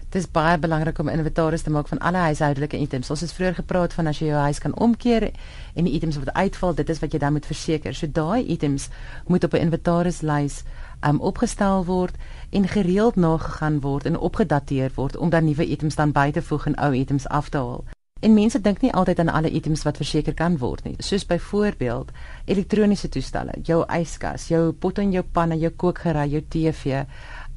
Dit 0.08 0.22
is 0.22 0.30
baie 0.30 0.58
belangrik 0.58 0.98
om 0.98 1.08
inventaris 1.08 1.62
te 1.62 1.70
maak 1.70 1.88
van 1.88 1.98
alle 1.98 2.16
huishoudelike 2.16 2.78
items. 2.78 3.10
Ons 3.10 3.20
het 3.20 3.32
vroeër 3.32 3.54
gepraat 3.54 3.92
van 3.92 4.06
as 4.06 4.18
jy 4.18 4.26
jou 4.26 4.38
huis 4.40 4.58
kan 4.58 4.76
omkeer 4.76 5.30
en 5.74 5.84
die 5.84 5.92
items 5.92 6.16
wat 6.16 6.32
uitval, 6.32 6.74
dit 6.74 6.88
is 6.88 6.98
wat 6.98 7.12
jy 7.12 7.18
dan 7.18 7.32
moet 7.32 7.46
verseker. 7.46 7.94
So 7.94 8.06
daai 8.12 8.46
items 8.46 8.88
moet 9.26 9.44
op 9.44 9.52
'n 9.52 9.56
inventarislys 9.56 10.62
um 11.08 11.20
opgestel 11.20 11.84
word 11.84 12.14
en 12.50 12.68
gereeld 12.68 13.16
nagegaan 13.16 13.80
word 13.80 14.06
en 14.06 14.18
opgedateer 14.18 14.90
word 14.94 15.16
om 15.16 15.30
dan 15.30 15.44
nuwe 15.44 15.66
items 15.66 15.94
dan 15.94 16.12
by 16.12 16.30
te 16.30 16.42
voeg 16.42 16.66
en 16.66 16.74
ou 16.74 16.94
items 16.94 17.28
af 17.28 17.48
te 17.48 17.58
haal. 17.58 17.84
En 18.20 18.34
mense 18.34 18.58
dink 18.58 18.80
nie 18.82 18.90
altyd 18.92 19.20
aan 19.22 19.28
alle 19.30 19.50
items 19.54 19.84
wat 19.86 19.96
verseker 20.00 20.34
kan 20.34 20.56
word 20.58 20.82
nie. 20.84 20.96
Soos 20.98 21.26
byvoorbeeld 21.26 22.10
elektroniese 22.50 23.08
toestelle, 23.14 23.54
jou 23.62 23.84
yskas, 23.94 24.48
jou 24.50 24.72
pot 24.72 24.98
en 24.98 25.12
jou 25.14 25.22
panne, 25.22 25.54
jou 25.62 25.70
kookgerei, 25.70 26.26
jou 26.32 26.42
TV, 26.50 27.04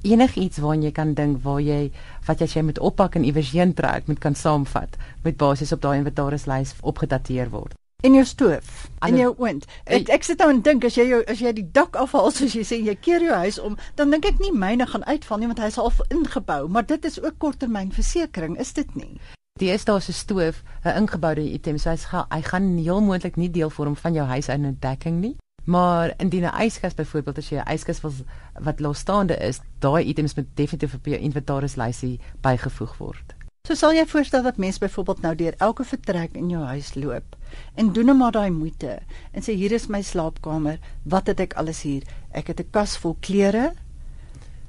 enigiets 0.06 0.62
waarna 0.62 0.90
jy 0.90 0.94
kan 0.94 1.16
dink 1.18 1.42
waar 1.42 1.64
jy 1.66 1.90
wat 2.28 2.46
jy 2.46 2.62
moet 2.68 2.82
oppak 2.82 3.18
en 3.18 3.26
iewers 3.26 3.56
heen 3.58 3.74
trek, 3.74 4.06
moet 4.06 4.22
kan 4.22 4.38
saamvat 4.38 5.02
met 5.26 5.38
basis 5.42 5.74
op 5.74 5.82
daai 5.82 5.98
inventarislys 6.04 6.76
opgedateer 6.82 7.50
word. 7.50 7.74
In 8.06 8.14
jou 8.18 8.26
stoof, 8.26 8.88
in 9.06 9.18
jou 9.18 9.34
oond. 9.42 9.66
Ek 9.86 10.14
ek 10.14 10.24
sit 10.26 10.42
nou 10.42 10.50
en 10.54 10.62
dink 10.66 10.86
as 10.86 10.98
jy 10.98 11.10
jou 11.10 11.24
as 11.26 11.42
jy 11.42 11.58
die 11.58 11.68
dak 11.74 11.98
afhaal 11.98 12.30
soos 12.34 12.54
jy 12.58 12.66
sê 12.66 12.82
jy 12.86 12.98
keer 13.02 13.26
jou 13.26 13.44
huis 13.46 13.58
om, 13.62 13.82
dan 13.98 14.14
dink 14.14 14.30
ek 14.30 14.42
nie 14.42 14.54
myne 14.54 14.86
gaan 14.90 15.06
uitval 15.10 15.42
nie 15.42 15.50
want 15.50 15.62
hy's 15.66 15.82
al 15.82 15.94
ingebou, 16.10 16.68
maar 16.70 16.86
dit 16.86 17.06
is 17.06 17.22
ook 17.22 17.38
korttermynversekering, 17.42 18.58
is 18.62 18.74
dit 18.78 18.98
nie? 18.98 19.16
Die 19.62 19.70
is 19.70 19.84
so 19.86 20.00
stoof, 20.00 20.64
'n 20.84 20.98
ingeboude 20.98 21.42
item, 21.42 21.78
so 21.78 21.90
hy's 21.90 22.06
gaan 22.06 22.26
hy 22.30 22.42
gaan 22.42 22.78
heel 22.78 23.02
moontlik 23.02 23.36
nie 23.36 23.50
deel 23.50 23.70
vorm 23.70 23.96
van 23.96 24.14
jou 24.14 24.26
huis 24.26 24.48
in 24.50 24.66
'n 24.66 24.78
dekking 24.80 25.20
nie. 25.22 25.36
Maar 25.66 26.14
indien 26.18 26.46
'n 26.46 26.62
yskas 26.66 26.96
byvoorbeeld 26.96 27.38
as 27.38 27.50
jy 27.50 27.58
'n 27.58 27.74
yskas 27.74 28.02
wil 28.02 28.12
wat 28.60 28.80
losstaande 28.80 29.38
is, 29.38 29.60
daai 29.80 30.04
items 30.06 30.34
moet 30.36 30.48
definitief 30.56 30.94
op 30.94 31.06
jou 31.06 31.18
inventarislysie 31.18 32.20
bygevoeg 32.42 32.98
word. 32.98 33.36
So 33.68 33.76
sal 33.76 33.94
jy 33.94 34.06
voorstel 34.06 34.44
dat 34.44 34.58
mens 34.58 34.78
byvoorbeeld 34.78 35.22
nou 35.22 35.36
deur 35.36 35.54
elke 35.58 35.84
vertrek 35.84 36.32
in 36.34 36.50
jou 36.50 36.64
huis 36.64 36.96
loop 36.96 37.36
en 37.76 37.94
doen 37.94 38.06
net 38.06 38.18
maar 38.18 38.32
daai 38.32 38.50
moeite 38.50 39.00
en 39.32 39.42
sê 39.42 39.54
hier 39.54 39.72
is 39.72 39.88
my 39.88 40.02
slaapkamer, 40.02 40.80
wat 41.04 41.28
het 41.28 41.40
ek 41.40 41.54
alles 41.54 41.82
hier? 41.82 42.04
Ek 42.32 42.48
het 42.48 42.60
'n 42.60 42.70
kas 42.72 42.98
vol 42.98 43.16
klere. 43.20 43.74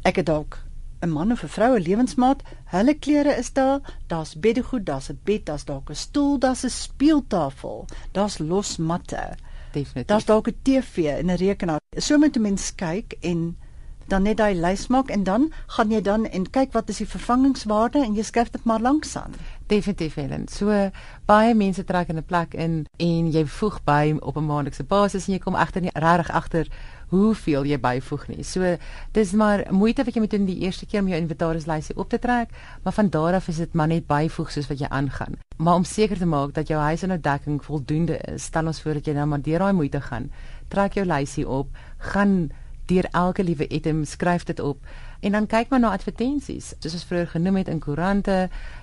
Ek 0.02 0.16
het 0.16 0.26
dalk 0.26 0.61
'n 1.02 1.10
man 1.10 1.32
of 1.32 1.42
'n 1.42 1.48
vrou, 1.48 1.76
'n 1.76 1.82
lewensmaat, 1.82 2.42
hulle 2.64 2.94
klere 2.94 3.36
is 3.36 3.52
daar, 3.52 3.80
daar's 4.06 4.38
beddegoed, 4.38 4.86
daar's 4.86 5.10
'n 5.10 5.18
bed, 5.24 5.46
daar's 5.46 5.64
dalk 5.64 5.90
'n 5.90 5.94
stoel, 5.94 6.38
daar's 6.38 6.64
'n 6.64 6.68
speeltafel, 6.70 7.86
daar's 8.12 8.38
los 8.38 8.76
matte. 8.76 9.34
Definitief. 9.72 10.06
Daar's 10.06 10.24
dalk 10.24 10.48
'n 10.48 10.56
TV 10.62 10.96
en 11.18 11.26
'n 11.26 11.36
rekenaar. 11.36 11.80
So 11.96 12.18
moet 12.18 12.36
'n 12.36 12.40
mens 12.40 12.74
kyk 12.74 13.16
en 13.20 13.56
dan 14.06 14.22
net 14.22 14.36
daai 14.36 14.54
lys 14.54 14.86
maak 14.86 15.10
en 15.10 15.24
dan 15.24 15.52
gaan 15.66 15.90
jy 15.90 16.00
dan 16.00 16.26
en 16.26 16.50
kyk 16.50 16.72
wat 16.72 16.88
is 16.88 16.96
die 16.96 17.08
vervangingswaarde 17.08 18.02
en 18.04 18.14
jy 18.14 18.22
skryf 18.22 18.50
dit 18.50 18.64
maar 18.64 18.80
langs 18.80 19.16
aan. 19.16 19.34
Definitief 19.66 20.14
Helen. 20.14 20.48
So 20.48 20.90
baie 21.26 21.54
mense 21.54 21.84
trek 21.84 22.08
in 22.08 22.16
'n 22.16 22.24
plek 22.24 22.54
in 22.54 22.86
en 22.96 23.30
jy 23.32 23.46
voeg 23.46 23.84
by 23.84 24.16
op 24.20 24.36
'n 24.36 24.46
maandelikse 24.46 24.84
basis 24.84 25.26
en 25.26 25.32
jy 25.32 25.38
kom 25.38 25.54
egter 25.54 25.80
nie 25.80 25.90
regtig 25.94 26.30
agter 26.30 26.66
hoeveel 27.12 27.66
jy 27.68 27.78
byvoeg 27.80 28.26
nie. 28.32 28.44
So 28.46 28.76
dis 29.16 29.34
maar 29.36 29.66
moeite 29.70 30.04
wat 30.06 30.16
jy 30.16 30.24
moet 30.24 30.32
doen 30.32 30.48
die 30.48 30.62
eerste 30.64 30.88
keer 30.88 31.04
om 31.04 31.10
jou 31.12 31.20
inventarislysie 31.20 31.96
op 32.00 32.08
te 32.12 32.18
trek, 32.22 32.54
maar 32.82 32.96
van 32.96 33.12
daar 33.12 33.36
af 33.38 33.50
is 33.52 33.60
dit 33.62 33.76
maar 33.76 33.90
net 33.92 34.08
byvoeg 34.08 34.50
soos 34.50 34.70
wat 34.72 34.80
jy 34.80 34.88
aangaan. 34.88 35.36
Maar 35.56 35.82
om 35.82 35.84
seker 35.84 36.18
te 36.18 36.26
maak 36.26 36.56
dat 36.56 36.72
jou 36.72 36.80
huis 36.80 37.04
en 37.04 37.14
dekking 37.20 37.60
voldoende 37.64 38.18
is, 38.32 38.48
stel 38.48 38.66
ons 38.66 38.80
voor 38.82 38.98
dat 38.98 39.06
jy 39.06 39.14
nou 39.18 39.28
maar 39.28 39.44
deur 39.44 39.62
daai 39.62 39.76
moeite 39.76 40.00
gaan. 40.00 40.30
Trek 40.72 40.96
jou 40.96 41.06
lysie 41.06 41.48
op, 41.48 41.68
gaan 42.12 42.50
deur 42.86 43.06
elke 43.12 43.44
liewe 43.44 43.68
item 43.68 44.04
skryf 44.04 44.44
dit 44.44 44.60
op 44.60 44.78
en 45.20 45.36
dan 45.36 45.46
kyk 45.46 45.70
maar 45.70 45.80
na 45.80 45.92
advertensies 45.94 46.72
soos 46.78 46.96
ons 46.98 47.04
vroeër 47.10 47.30
genoem 47.34 47.60
het 47.60 47.68
in 47.70 47.82
koerante 47.84 48.38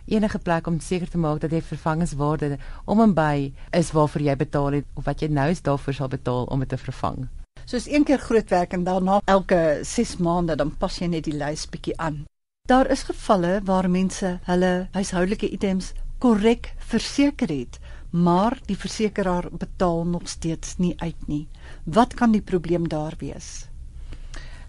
enige 0.07 0.39
plek 0.39 0.67
om 0.71 0.79
seker 0.79 1.09
te 1.11 1.19
maak 1.19 1.41
dat 1.43 1.51
jy 1.51 1.61
vervangingswaarde 1.71 2.57
om 2.85 3.03
en 3.03 3.17
by 3.17 3.51
is 3.81 3.91
waarvoor 3.97 4.23
jy 4.29 4.37
betaal 4.39 4.79
het 4.79 4.87
of 4.95 5.09
wat 5.09 5.25
jy 5.25 5.29
nou 5.41 5.49
is 5.51 5.65
daarvoor 5.65 5.99
sal 5.99 6.15
betaal 6.15 6.47
om 6.47 6.63
dit 6.63 6.69
te 6.69 6.79
vervang. 6.79 7.27
Soos 7.69 7.85
een 7.85 8.01
keer 8.03 8.17
groot 8.17 8.49
werk 8.49 8.71
en 8.73 8.83
daarna 8.83 9.19
elke 9.29 9.79
6 9.85 10.15
maande 10.17 10.55
dan 10.57 10.71
pas 10.81 10.95
jy 10.97 11.05
net 11.05 11.27
die 11.27 11.35
lys 11.37 11.67
bietjie 11.69 11.93
aan. 12.01 12.23
Daar 12.65 12.87
is 12.89 13.03
gevalle 13.05 13.59
waar 13.67 13.85
mense 13.93 14.31
hulle 14.47 14.71
huishoudelike 14.95 15.51
items 15.53 15.91
korrek 16.17 16.71
verseker 16.89 17.53
het, 17.53 17.77
maar 18.09 18.57
die 18.65 18.77
versekeraar 18.77 19.51
betaal 19.51 20.01
nog 20.09 20.25
steeds 20.33 20.79
nie 20.81 20.95
uit 20.97 21.27
nie. 21.27 21.43
Wat 21.85 22.17
kan 22.17 22.33
die 22.33 22.41
probleem 22.41 22.87
daar 22.89 23.13
wees? 23.21 23.69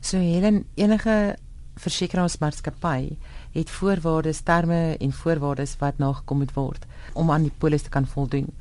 So 0.00 0.21
Helen, 0.21 0.66
enige 0.75 1.37
versekeringsmaatskappy 1.80 3.16
het 3.57 3.71
voorwaardes, 3.71 4.45
terme 4.45 4.99
en 5.00 5.12
voorwaardes 5.12 5.78
wat 5.80 5.97
nagekom 5.97 6.45
moet 6.45 6.52
word 6.52 6.85
om 7.14 7.33
aan 7.33 7.49
die 7.49 7.57
polis 7.64 7.88
te 7.88 7.97
kan 7.97 8.04
voldoen. 8.07 8.52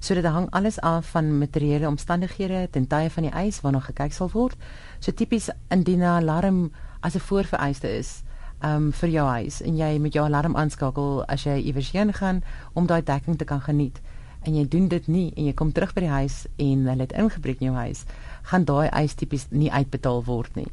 So 0.00 0.14
dit 0.14 0.24
hang 0.24 0.50
alles 0.50 0.80
af 0.80 1.10
van 1.10 1.38
materiële 1.38 1.88
omstandighede 1.88 2.68
ten 2.70 2.86
tye 2.86 3.10
van 3.10 3.22
die 3.22 3.32
eis 3.32 3.60
waarna 3.60 3.80
gekyk 3.80 4.12
sal 4.12 4.30
word. 4.32 4.56
So 5.00 5.12
tipies 5.12 5.50
indien 5.70 6.00
'n 6.00 6.22
alarm 6.22 6.70
as 7.00 7.14
'n 7.14 7.20
voorvereiste 7.20 7.88
is 7.88 8.22
um 8.64 8.92
vir 8.92 9.08
jou 9.08 9.26
huis 9.26 9.60
en 9.62 9.76
jy 9.76 9.98
met 9.98 10.12
jou 10.12 10.24
alarm 10.24 10.56
aanskakel 10.56 11.24
as 11.28 11.44
jy 11.44 11.56
iewers 11.60 11.90
heen 11.92 12.12
gaan 12.12 12.42
om 12.72 12.86
daai 12.86 13.02
dekking 13.02 13.36
te 13.38 13.44
kan 13.44 13.60
geniet 13.60 14.00
en 14.46 14.54
jy 14.54 14.64
doen 14.70 14.88
dit 14.88 15.08
nie 15.10 15.26
en 15.34 15.48
jy 15.48 15.52
kom 15.58 15.72
terug 15.74 15.92
by 15.96 16.04
die 16.06 16.12
huis 16.12 16.46
en 16.62 16.86
hulle 16.86 17.04
het 17.04 17.14
ingebreek 17.18 17.62
in 17.62 17.70
jou 17.70 17.76
huis, 17.76 18.04
gaan 18.50 18.66
daai 18.68 18.88
eis 18.88 19.16
tipies 19.18 19.48
nie 19.50 19.70
uitbetaal 19.72 20.22
word 20.26 20.54
nie. 20.56 20.68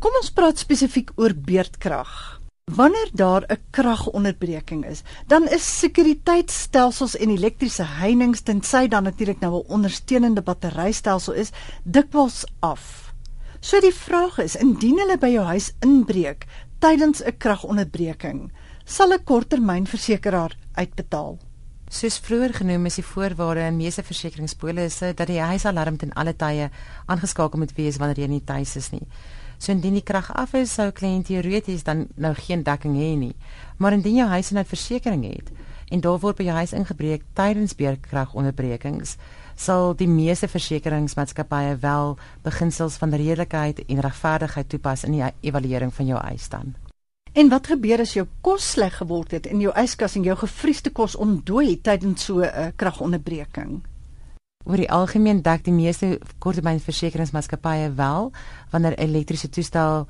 Kom 0.00 0.20
ons 0.20 0.32
praat 0.34 0.58
spesifiek 0.58 1.12
oor 1.20 1.34
beurtkrag. 1.36 2.40
Wanneer 2.70 3.10
daar 3.12 3.44
'n 3.48 3.58
kragonderbreking 3.70 4.86
is, 4.86 5.02
dan 5.26 5.48
is 5.48 5.78
sekuriteitstelsels 5.78 7.16
en 7.16 7.30
elektriese 7.30 7.82
heininge 7.82 8.42
tensy 8.42 8.88
dan 8.88 9.02
natuurlik 9.02 9.40
nou 9.40 9.54
'n 9.58 9.68
ondersteunende 9.68 10.42
batterystelsel 10.42 11.34
is, 11.34 11.50
dikwels 11.84 12.44
af. 12.60 13.12
So 13.60 13.80
die 13.80 13.94
vraag 13.94 14.38
is, 14.38 14.56
indien 14.56 14.98
hulle 14.98 15.18
by 15.18 15.28
jou 15.28 15.44
huis 15.44 15.72
inbreek 15.80 16.46
tydens 16.78 17.22
'n 17.22 17.36
kragonderbreking, 17.38 18.50
sal 18.92 19.12
'n 19.12 19.24
korttermynversekeraar 19.24 20.52
uitbetaal. 20.74 21.38
Soos 21.88 22.18
vroeër 22.18 22.52
genoem 22.52 22.86
is 22.86 22.98
die 23.00 23.04
voorwaarde 23.04 23.64
in 23.66 23.76
meeste 23.76 24.02
versekeringspolisse 24.02 25.14
dat 25.14 25.26
die 25.26 25.40
huisalarm 25.40 25.96
ten 25.96 26.12
alle 26.12 26.34
tye 26.36 26.68
aangeskakel 27.06 27.58
moet 27.58 27.72
wees 27.76 27.96
wanneer 27.96 28.20
jy 28.20 28.28
nie 28.28 28.44
tuis 28.44 28.76
is 28.76 28.90
nie. 28.90 29.06
So 29.58 29.72
indien 29.72 29.94
die 29.94 30.02
krag 30.02 30.28
af 30.34 30.52
is, 30.54 30.74
sou 30.74 30.90
kliënt 30.90 31.26
teoreties 31.26 31.82
dan 31.82 32.08
nou 32.16 32.34
geen 32.34 32.62
dekking 32.62 32.94
hê 32.96 33.16
nie. 33.16 33.34
Maar 33.78 33.92
indien 33.92 34.16
jou 34.16 34.28
huis 34.28 34.52
'n 34.52 34.64
versekering 34.64 35.24
het 35.24 35.50
en 35.90 36.00
daar 36.00 36.18
word 36.18 36.36
by 36.36 36.44
jou 36.44 36.56
huis 36.56 36.72
ingebreek 36.72 37.22
tydens 37.32 37.74
beerkragonderbrekings, 37.74 39.16
sal 39.56 39.94
die 39.94 40.08
meeste 40.08 40.48
versekeringsmaatskappye 40.48 41.78
wel 41.80 42.18
beginsels 42.42 42.96
van 42.96 43.10
redelikheid 43.10 43.84
en 43.86 44.00
regverdigheid 44.00 44.68
toepas 44.68 45.04
in 45.04 45.12
die 45.12 45.32
evaluering 45.40 45.94
van 45.94 46.06
jou 46.06 46.18
huis 46.20 46.48
dan. 46.48 46.74
En 47.32 47.48
wat 47.48 47.66
gebeur 47.66 48.02
as 48.04 48.12
jou 48.12 48.26
kos 48.44 48.64
sleg 48.74 48.98
geword 49.00 49.30
het 49.32 49.46
en 49.48 49.60
jou 49.60 49.72
yskas 49.80 50.18
en 50.18 50.24
jou 50.26 50.34
gefriesde 50.36 50.90
kos 50.92 51.14
ontdooi 51.16 51.78
tydens 51.80 52.24
so 52.24 52.42
'n 52.44 52.44
uh, 52.44 52.66
kragonderbreking? 52.76 53.80
Oor 54.64 54.76
die 54.76 54.90
algemeen 54.90 55.42
dek 55.42 55.64
die 55.64 55.72
meeste 55.72 56.20
korttermynversekeringsmaatskappye 56.38 57.94
wel 57.96 58.32
wanneer 58.70 58.92
'n 58.92 59.00
elektriese 59.08 59.48
toestel 59.48 60.06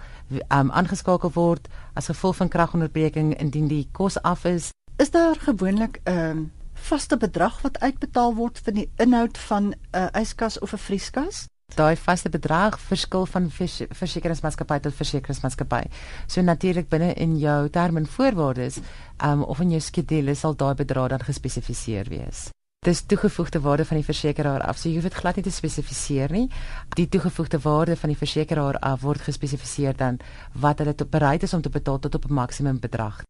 um, 0.48 0.70
aangeskakel 0.70 1.30
word 1.34 1.68
as 1.94 2.06
gevolg 2.06 2.36
van 2.36 2.48
kragonderbreking 2.48 3.38
indien 3.38 3.68
die 3.68 3.88
kos 3.92 4.22
af 4.22 4.44
is. 4.44 4.70
Is 4.96 5.10
daar 5.10 5.36
gewoonlik 5.38 6.00
'n 6.04 6.18
um, 6.18 6.52
vaste 6.74 7.16
bedrag 7.16 7.62
wat 7.62 7.80
uitbetaal 7.80 8.34
word 8.34 8.58
vir 8.58 8.74
die 8.74 8.90
inhoud 8.96 9.38
van 9.38 9.64
'n 9.64 9.74
uh, 9.94 10.08
yskas 10.20 10.58
of 10.58 10.72
'n 10.72 10.78
vrieskas? 10.78 11.46
Daai 11.74 11.96
vaste 11.96 12.28
bedrag 12.28 12.78
verskil 12.80 13.26
van 13.26 13.50
versekeringsmaatskappy 13.50 14.78
tot 14.84 14.96
versekeringsmaatskappy. 14.96 15.86
So 16.26 16.44
natuurlik 16.44 16.88
binne 16.92 17.14
in 17.14 17.38
jou 17.40 17.68
terme 17.72 18.02
en 18.02 18.06
voorwaardes, 18.06 18.80
um, 19.24 19.42
of 19.42 19.60
in 19.60 19.70
jou 19.70 19.80
skedule 19.80 20.34
sal 20.34 20.56
daai 20.56 20.74
bedrag 20.74 21.08
dan 21.14 21.24
gespesifiseer 21.24 22.08
wees. 22.12 22.50
Dis 22.84 23.04
toegevoegde 23.06 23.60
waarde 23.60 23.84
van 23.84 23.96
die 23.96 24.04
versekeraar 24.04 24.62
af. 24.66 24.78
So 24.78 24.88
jy 24.88 24.96
hoef 24.98 25.04
dit 25.06 25.18
glad 25.20 25.36
nie 25.38 25.44
te 25.46 25.54
spesifiseer 25.54 26.32
nie. 26.34 26.48
Die 26.98 27.08
toegevoegde 27.08 27.60
waarde 27.62 27.96
van 27.96 28.10
die 28.10 28.18
versekeraar 28.18 28.80
af 28.82 29.04
word 29.06 29.22
gespesifiseer 29.22 29.96
dan 29.96 30.18
wat 30.52 30.82
hulle 30.82 30.94
bereid 31.06 31.42
is 31.46 31.54
om 31.54 31.62
te 31.62 31.70
betaal 31.70 31.98
tot 31.98 32.14
op 32.14 32.26
'n 32.28 32.34
maksimum 32.34 32.80
bedrag. 32.80 33.22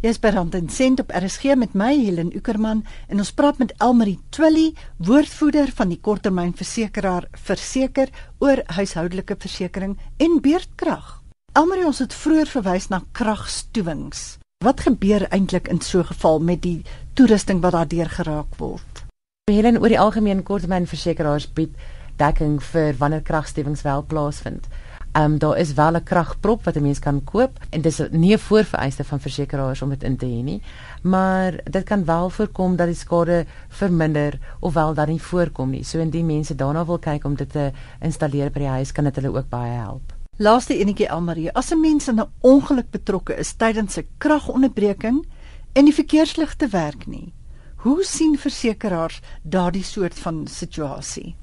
Jesper 0.00 0.34
Sent 0.68 1.00
op 1.00 1.10
RSG 1.10 1.54
met 1.56 1.72
my 1.72 1.94
Helen 1.96 2.36
Ukerman 2.36 2.84
en 3.08 3.16
ons 3.16 3.32
praat 3.32 3.58
met 3.58 3.72
Elmarie 3.80 4.18
Twilly, 4.28 4.74
woordvoerder 4.96 5.72
van 5.72 5.88
die 5.88 5.98
korttermynversekeraar 6.00 7.24
Verseker 7.32 8.12
oor 8.38 8.60
huishoudelike 8.66 9.36
versekerings 9.38 9.96
en 10.16 10.36
beurtkrag. 10.40 11.22
Elmarie, 11.56 11.86
ons 11.86 12.02
het 12.04 12.12
vroeër 12.12 12.46
verwys 12.46 12.90
na 12.92 13.00
kragstuwings. 13.12 14.36
Wat 14.64 14.84
gebeur 14.84 15.24
eintlik 15.32 15.68
in 15.68 15.80
so 15.80 16.00
'n 16.00 16.12
geval 16.12 16.40
met 16.40 16.62
die 16.62 16.84
toerusting 17.14 17.60
wat 17.62 17.72
daardeur 17.72 18.10
geraak 18.10 18.54
word? 18.56 19.04
Helen, 19.50 19.80
oor 19.80 19.88
die 19.88 20.00
algemeen 20.00 20.42
korttermynversekeraars 20.42 21.52
bied 21.52 21.72
dekking 22.16 22.62
vir 22.62 22.94
wanneer 22.98 23.22
kragstuwings 23.22 23.82
wel 23.82 24.04
plaasvind. 24.04 24.66
Ehm 25.16 25.32
um, 25.32 25.38
daar 25.38 25.58
is 25.58 25.72
wel 25.72 25.92
'n 25.96 26.02
kragprop 26.02 26.64
wat 26.64 26.76
'n 26.76 26.82
mens 26.82 26.98
kan 26.98 27.24
koop 27.24 27.58
en 27.70 27.80
dis 27.80 28.02
nie 28.10 28.32
'n 28.34 28.38
voorvereiste 28.38 29.04
van 29.04 29.20
versekeraars 29.20 29.82
om 29.82 29.88
dit 29.88 30.02
in 30.02 30.16
te 30.16 30.26
hê 30.26 30.42
nie, 30.42 30.62
maar 31.02 31.60
dit 31.64 31.84
kan 31.84 32.04
wel 32.04 32.30
voorkom 32.30 32.76
dat 32.76 32.86
die 32.86 32.94
skade 32.94 33.46
verminder 33.68 34.38
of 34.60 34.74
wel 34.74 34.94
dan 34.94 35.08
nie 35.08 35.22
voorkom 35.22 35.70
nie. 35.70 35.84
So 35.84 35.98
indien 35.98 36.26
mense 36.26 36.54
daarna 36.54 36.84
wil 36.84 36.98
kyk 36.98 37.24
om 37.24 37.34
dit 37.34 37.50
te 37.50 37.72
installeer 38.00 38.50
by 38.50 38.58
die 38.58 38.68
huis, 38.68 38.92
kan 38.92 39.04
dit 39.04 39.16
hulle 39.16 39.38
ook 39.38 39.48
baie 39.48 39.72
help. 39.72 40.14
Laaste 40.36 40.78
enetjie 40.78 41.10
Almarie, 41.10 41.52
as 41.52 41.70
'n 41.70 41.80
mens 41.80 42.08
in 42.08 42.20
'n 42.20 42.30
ongeluk 42.40 42.90
betrokke 42.90 43.36
is 43.36 43.52
tydens 43.52 43.96
'n 43.96 44.06
kragonderbreking 44.18 45.26
en 45.72 45.84
die 45.84 45.94
verkeersligte 45.94 46.68
werk 46.68 47.06
nie, 47.06 47.32
hoe 47.76 48.04
sien 48.04 48.38
versekeraars 48.38 49.20
daardie 49.42 49.84
soort 49.84 50.18
van 50.18 50.46
situasie? 50.46 51.36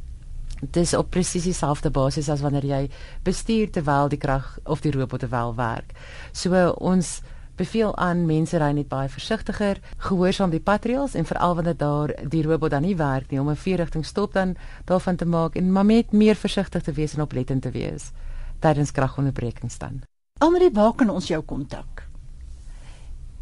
Dis 0.72 0.94
op 0.94 1.10
presies 1.10 1.44
dieselfde 1.44 1.90
basis 1.90 2.30
as 2.30 2.42
wanneer 2.42 2.66
jy 2.66 2.90
bestuur 3.24 3.72
terwyl 3.72 4.10
die 4.10 4.18
krag 4.18 4.60
of 4.64 4.82
die 4.82 4.92
robot 4.92 5.30
wel 5.30 5.56
werk. 5.56 5.92
So 6.32 6.76
ons 6.80 7.22
beveel 7.56 7.98
aan 7.98 8.26
mense 8.26 8.58
ry 8.58 8.72
net 8.74 8.90
baie 8.90 9.10
versigtiger, 9.10 9.80
gehoorsaam 9.98 10.50
die 10.50 10.64
patrouilles 10.64 11.16
en 11.16 11.26
veral 11.26 11.56
wanneer 11.56 11.78
daar 11.78 12.14
die 12.30 12.44
robot 12.44 12.72
dan 12.72 12.82
nie 12.82 12.98
werk 12.98 13.32
nie 13.32 13.40
om 13.40 13.50
'n 13.50 13.56
vierrigting 13.56 14.06
stop 14.06 14.34
dan 14.34 14.56
daarvan 14.86 15.16
te 15.16 15.26
maak 15.26 15.56
en 15.56 15.72
maar 15.72 15.86
met 15.86 16.12
meer 16.12 16.36
versigtig 16.36 16.84
te 16.84 16.92
wees 16.92 17.14
en 17.14 17.22
oplettend 17.22 17.62
te 17.62 17.72
wees 17.72 18.12
tydens 18.60 18.92
kragonderbrekings 18.92 19.78
dan. 19.78 20.02
Almarie, 20.40 20.74
waar 20.74 20.94
kan 20.94 21.10
ons 21.10 21.28
jou 21.28 21.42
kontak? 21.42 22.08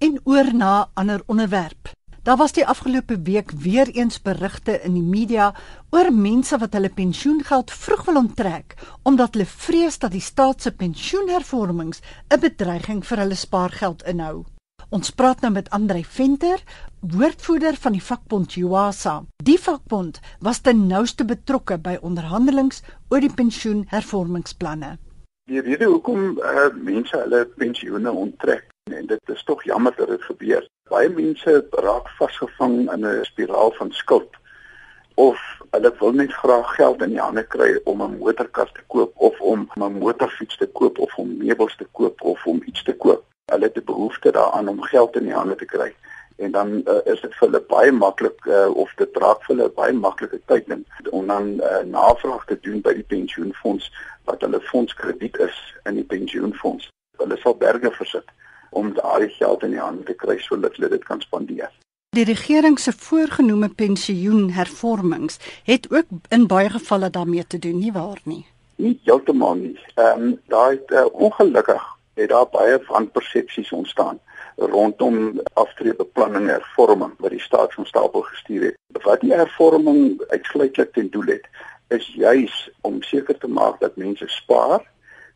En 0.02 0.20
oor 0.24 0.54
na 0.54 0.88
ander 0.94 1.20
onderwerp. 1.26 1.90
Daar 2.22 2.36
was 2.36 2.52
die 2.52 2.66
afgelope 2.66 3.22
week 3.22 3.50
weer 3.50 3.88
eens 3.88 4.22
berigte 4.22 4.80
in 4.82 4.94
die 4.94 5.02
media 5.02 5.52
oor 5.90 6.10
mense 6.12 6.58
wat 6.58 6.74
hulle 6.74 6.90
pensioengeld 6.90 7.70
vroeg 7.70 8.02
wil 8.08 8.18
onttrek 8.20 8.74
omdat 9.02 9.36
hulle 9.36 9.46
vrees 9.46 9.98
dat 10.02 10.14
die 10.14 10.22
staat 10.22 10.62
se 10.62 10.72
pensioenhervormings 10.74 12.02
'n 12.34 12.40
bedreiging 12.40 13.04
vir 13.06 13.22
hulle 13.22 13.38
spaargeld 13.38 14.02
inhou. 14.14 14.44
Ons 14.90 15.10
praat 15.10 15.40
nou 15.40 15.52
met 15.52 15.70
Andrei 15.70 16.04
Venter, 16.04 16.62
woordvoerder 17.00 17.76
van 17.76 17.92
die 17.92 18.02
vakbond 18.02 18.52
Juasa. 18.52 19.22
Die 19.36 19.58
vakbond 19.58 20.20
was 20.40 20.60
ten 20.60 20.86
nouste 20.86 21.24
betrokke 21.24 21.78
by 21.78 21.98
onderhandelinge 22.00 22.82
oor 23.08 23.20
die 23.20 23.34
pensioenhervormingsplanne. 23.34 24.98
Die 25.46 25.60
rede 25.60 25.84
hoekom 25.84 26.38
uh, 26.38 26.74
mense 26.74 27.16
hulle 27.16 27.46
pensioene 27.56 28.10
onttrek 28.10 28.71
en 28.90 29.06
dit 29.06 29.28
is 29.28 29.44
tog 29.44 29.64
jammer 29.64 29.92
dat 29.96 30.08
dit 30.08 30.22
gebeur. 30.22 30.68
Baie 30.90 31.08
mense 31.08 31.66
raak 31.70 32.08
vasgevang 32.18 32.92
in 32.92 33.06
'n 33.06 33.24
spiraal 33.24 33.72
van 33.72 33.92
skuld 33.92 34.30
of 35.14 35.38
hulle 35.70 35.94
wil 35.98 36.12
net 36.12 36.32
graag 36.32 36.74
geld 36.74 37.02
in 37.02 37.10
die 37.10 37.20
hande 37.20 37.46
kry 37.46 37.80
om 37.84 38.02
'n 38.02 38.18
motorkar 38.18 38.72
te 38.72 38.82
koop 38.86 39.12
of 39.16 39.40
om 39.40 39.70
'n 39.74 39.98
motorfiets 39.98 40.56
te 40.56 40.66
koop 40.66 40.98
of 40.98 41.14
om 41.16 41.36
meubels 41.36 41.76
te 41.76 41.86
koop 41.92 42.22
of 42.22 42.46
om 42.46 42.62
iets 42.64 42.82
te 42.82 42.94
koop. 42.94 43.24
Hulle 43.44 43.64
het 43.64 43.76
'n 43.76 43.84
behoefte 43.84 44.30
daaraan 44.30 44.68
om 44.68 44.82
geld 44.82 45.16
in 45.16 45.24
die 45.24 45.34
hande 45.34 45.54
te 45.54 45.64
kry 45.64 45.94
en 46.36 46.50
dan 46.50 46.68
uh, 46.84 46.94
is 47.04 47.20
dit 47.20 47.34
vir 47.34 47.48
hulle 47.48 47.60
baie 47.60 47.92
maklik 47.92 48.46
uh, 48.46 48.74
of 48.74 48.94
dit 48.96 49.16
raak 49.16 49.44
vir 49.44 49.56
hulle 49.56 49.68
baie 49.68 49.92
maklike 49.92 50.40
tyd 50.46 50.68
in 50.68 50.86
om 51.10 51.26
dan 51.26 51.60
uh, 51.60 51.82
navraag 51.84 52.44
te 52.44 52.58
doen 52.60 52.80
by 52.80 52.94
die 52.94 53.08
pensioenfonds 53.14 53.92
wat 54.24 54.40
hulle 54.40 54.60
fondskrediet 54.60 55.36
is 55.38 55.74
in 55.84 55.94
die 55.94 56.04
pensioenfonds. 56.04 56.88
Hulle 57.18 57.36
sal 57.36 57.56
berge 57.56 57.90
versit 57.90 58.30
om 58.72 58.92
daardie 58.96 59.30
geld 59.38 59.62
in 59.62 59.76
die 59.76 59.80
hande 59.80 60.02
te 60.08 60.16
kry 60.24 60.38
sodat 60.38 60.76
hulle 60.76 60.90
dit 60.92 61.04
kan 61.04 61.20
spandeer. 61.20 61.70
Die 62.16 62.24
regering 62.28 62.78
se 62.78 62.92
voorgenome 62.92 63.68
pensioenhervormings 63.68 65.38
het 65.64 65.86
ook 65.90 66.10
in 66.28 66.46
baie 66.46 66.68
gevalle 66.70 67.10
daarmee 67.10 67.46
te 67.46 67.58
doen, 67.58 67.78
nie 67.78 67.92
waar 67.92 68.20
nie? 68.24 68.44
Nie 68.76 68.98
heeltemal 69.04 69.54
nie. 69.54 69.78
Ehm 69.94 70.22
um, 70.22 70.34
daai 70.52 70.80
uh, 70.88 71.06
ongelukkig 71.12 71.88
het 72.14 72.28
daar 72.28 72.48
baie 72.52 72.76
wanpersepsies 72.88 73.72
ontstaan 73.72 74.20
rondom 74.56 75.40
aftreebeplanning 75.52 76.48
en 76.48 76.54
hervorming 76.54 77.14
wat 77.18 77.30
die 77.30 77.40
staat 77.40 77.74
van 77.74 77.86
stapel 77.86 78.20
gestuur 78.20 78.62
het. 78.62 78.76
Wat 79.02 79.20
die 79.20 79.32
hervorming 79.32 80.20
uitsluitlik 80.28 80.92
ten 80.92 81.10
doel 81.10 81.26
het, 81.26 81.48
is 81.88 82.06
juis 82.14 82.70
om 82.80 83.02
seker 83.02 83.38
te 83.38 83.48
maak 83.48 83.80
dat 83.80 83.96
mense 83.96 84.28
spaar, 84.28 84.84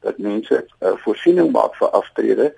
dat 0.01 0.19
mense 0.19 0.67
'n 0.81 0.87
uh, 0.87 0.97
voorsiening 0.97 1.53
maak 1.53 1.75
vir 1.75 1.89
aftrede 1.89 2.55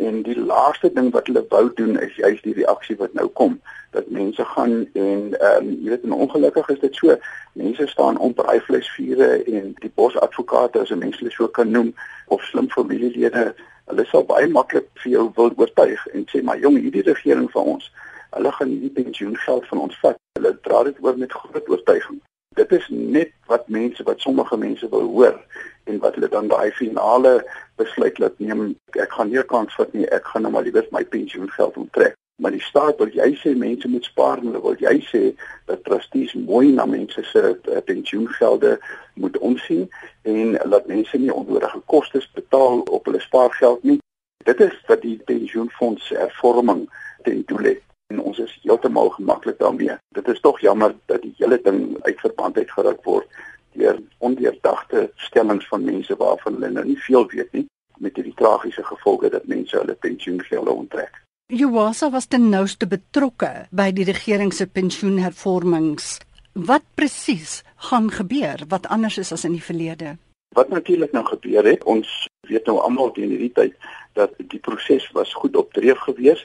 En 0.00 0.22
die 0.22 0.38
laaste 0.40 0.88
ding 0.92 1.10
wat 1.12 1.26
hulle 1.28 1.44
wou 1.48 1.66
doen 1.74 1.98
is 2.00 2.14
juist 2.16 2.44
die 2.46 2.54
reaksie 2.56 2.96
wat 2.96 3.12
nou 3.18 3.26
kom 3.40 3.58
dat 3.90 4.10
mense 4.10 4.44
gaan 4.44 4.74
en 4.92 5.34
ehm 5.40 5.66
um, 5.66 5.72
jy 5.82 5.90
weet 5.92 6.06
ongelukkig 6.24 6.68
is 6.74 6.80
dit 6.84 6.94
so 7.00 7.16
mense 7.52 7.86
staan 7.86 8.18
om 8.18 8.34
braaivleisvure 8.34 9.30
en 9.56 9.74
die 9.82 9.92
bosadvokate 9.94 10.80
as 10.80 10.92
'n 10.94 11.02
mens 11.02 11.18
hulle 11.18 11.34
so 11.34 11.48
kan 11.48 11.70
noem 11.70 11.92
of 12.26 12.42
slim 12.42 12.70
familielede 12.70 13.44
hulle 13.86 14.06
sal 14.12 14.24
baie 14.32 14.48
maklik 14.48 14.88
vir 15.02 15.12
jou 15.12 15.26
wil 15.34 15.52
oortuig 15.56 16.06
en 16.14 16.26
sê 16.32 16.42
maar 16.42 16.58
jong 16.58 16.78
hierdie 16.78 17.08
regering 17.12 17.50
van 17.50 17.74
ons 17.74 17.92
hulle 18.30 18.52
gaan 18.52 18.80
nie 18.80 18.94
pensioengeld 19.02 19.66
van 19.66 19.78
ons 19.78 20.00
vat. 20.00 20.18
Hulle 20.38 20.58
dra 20.62 20.82
dit 20.82 20.96
oor 21.00 21.16
met 21.18 21.32
groot 21.32 21.68
oortuiging 21.68 22.20
dit 22.54 22.72
is 22.72 22.86
net 22.88 23.30
wat 23.46 23.68
mense 23.68 24.02
wat 24.02 24.20
sommige 24.20 24.56
mense 24.56 24.88
wil 24.88 25.06
hoor 25.14 25.36
en 25.84 25.98
wat 25.98 26.14
hulle 26.14 26.28
dan 26.28 26.48
daai 26.48 26.70
finale 26.72 27.34
besluit 27.78 28.18
laat 28.18 28.38
neem 28.38 28.64
ek 28.98 29.12
gaan 29.18 29.30
nie 29.30 29.44
kans 29.52 29.74
vat 29.78 29.92
nie 29.94 30.08
ek 30.16 30.26
gaan 30.32 30.42
nou 30.42 30.52
maar 30.54 30.66
liewer 30.66 30.88
my 30.96 31.04
pensioengeld 31.14 31.76
onttrek 31.76 32.16
maar 32.40 32.50
die 32.50 32.62
staat 32.64 32.98
wil 32.98 33.12
jy 33.14 33.28
sê 33.38 33.52
mense 33.62 33.88
moet 33.88 34.08
spaar 34.08 34.40
en 34.40 34.48
hulle 34.50 34.62
wil 34.64 34.82
jy 34.82 34.96
sê 35.10 35.22
dat 35.70 35.84
trustees 35.86 36.32
mooi 36.34 36.72
na 36.72 36.86
mense 36.90 37.22
se 37.30 37.42
uh, 37.52 37.82
pensioengelde 37.90 38.78
moet 39.14 39.38
omsien 39.38 39.86
en 40.22 40.56
laat 40.72 40.88
mense 40.90 41.20
nie 41.20 41.34
onnodige 41.34 41.82
kostes 41.94 42.26
betaal 42.38 42.80
op 42.80 43.04
hulle 43.04 43.20
spaargeld 43.20 43.84
nie. 43.84 43.98
Dit 44.48 44.60
is 44.64 44.74
wat 44.88 45.04
die 45.04 45.18
pensioenfonds 45.28 46.08
hervorming 46.16 46.86
ten 47.28 47.44
doel 47.46 47.72
het 47.74 47.89
en 48.10 48.20
ons 48.20 48.38
is 48.38 48.58
heeltemal 48.62 49.12
gemaklik 49.16 49.58
daarmee. 49.58 49.96
Dit 50.14 50.28
is 50.28 50.40
tog 50.40 50.60
jammer 50.60 50.94
dat 51.06 51.22
die 51.22 51.34
hele 51.38 51.60
ding 51.62 51.96
uit 52.02 52.20
verband 52.20 52.56
uitgeruk 52.56 53.04
word 53.04 53.40
deur 53.78 54.00
ondeurdagte 54.18 55.10
stellings 55.16 55.68
van 55.70 55.84
mense 55.86 56.16
waarvan 56.18 56.58
hulle 56.58 56.72
nou 56.74 56.84
nie 56.88 56.98
veel 57.06 57.26
weet 57.30 57.52
nie 57.54 57.66
met 58.00 58.16
die 58.16 58.34
tragiese 58.34 58.82
gevolge 58.84 59.30
dat 59.30 59.46
mense 59.46 59.76
hulle 59.76 59.94
pensioengelde 59.94 60.72
onttrek. 60.72 61.20
Juwasa 61.50 62.10
was 62.10 62.26
ten 62.26 62.48
nouste 62.50 62.86
betrokke 62.86 63.66
by 63.70 63.90
die 63.94 64.06
regering 64.06 64.52
se 64.54 64.66
pensioenhervormings. 64.66 66.18
Wat 66.54 66.86
presies 66.94 67.60
gaan 67.90 68.10
gebeur 68.10 68.64
wat 68.68 68.86
anders 68.86 69.18
is 69.18 69.32
as 69.32 69.46
in 69.46 69.56
die 69.58 69.64
verlede? 69.64 70.16
Wat 70.54 70.68
natuurlik 70.68 71.12
nou 71.14 71.24
gebeur 71.26 71.66
het, 71.66 71.84
ons 71.84 72.08
weet 72.48 72.66
nou 72.66 72.80
almal 72.82 73.12
teen 73.14 73.30
hierdie 73.30 73.52
tyd 73.54 73.76
dat 74.18 74.34
die 74.38 74.58
proses 74.58 75.06
was 75.14 75.34
goed 75.34 75.56
opdreef 75.56 75.98
gewees 76.06 76.42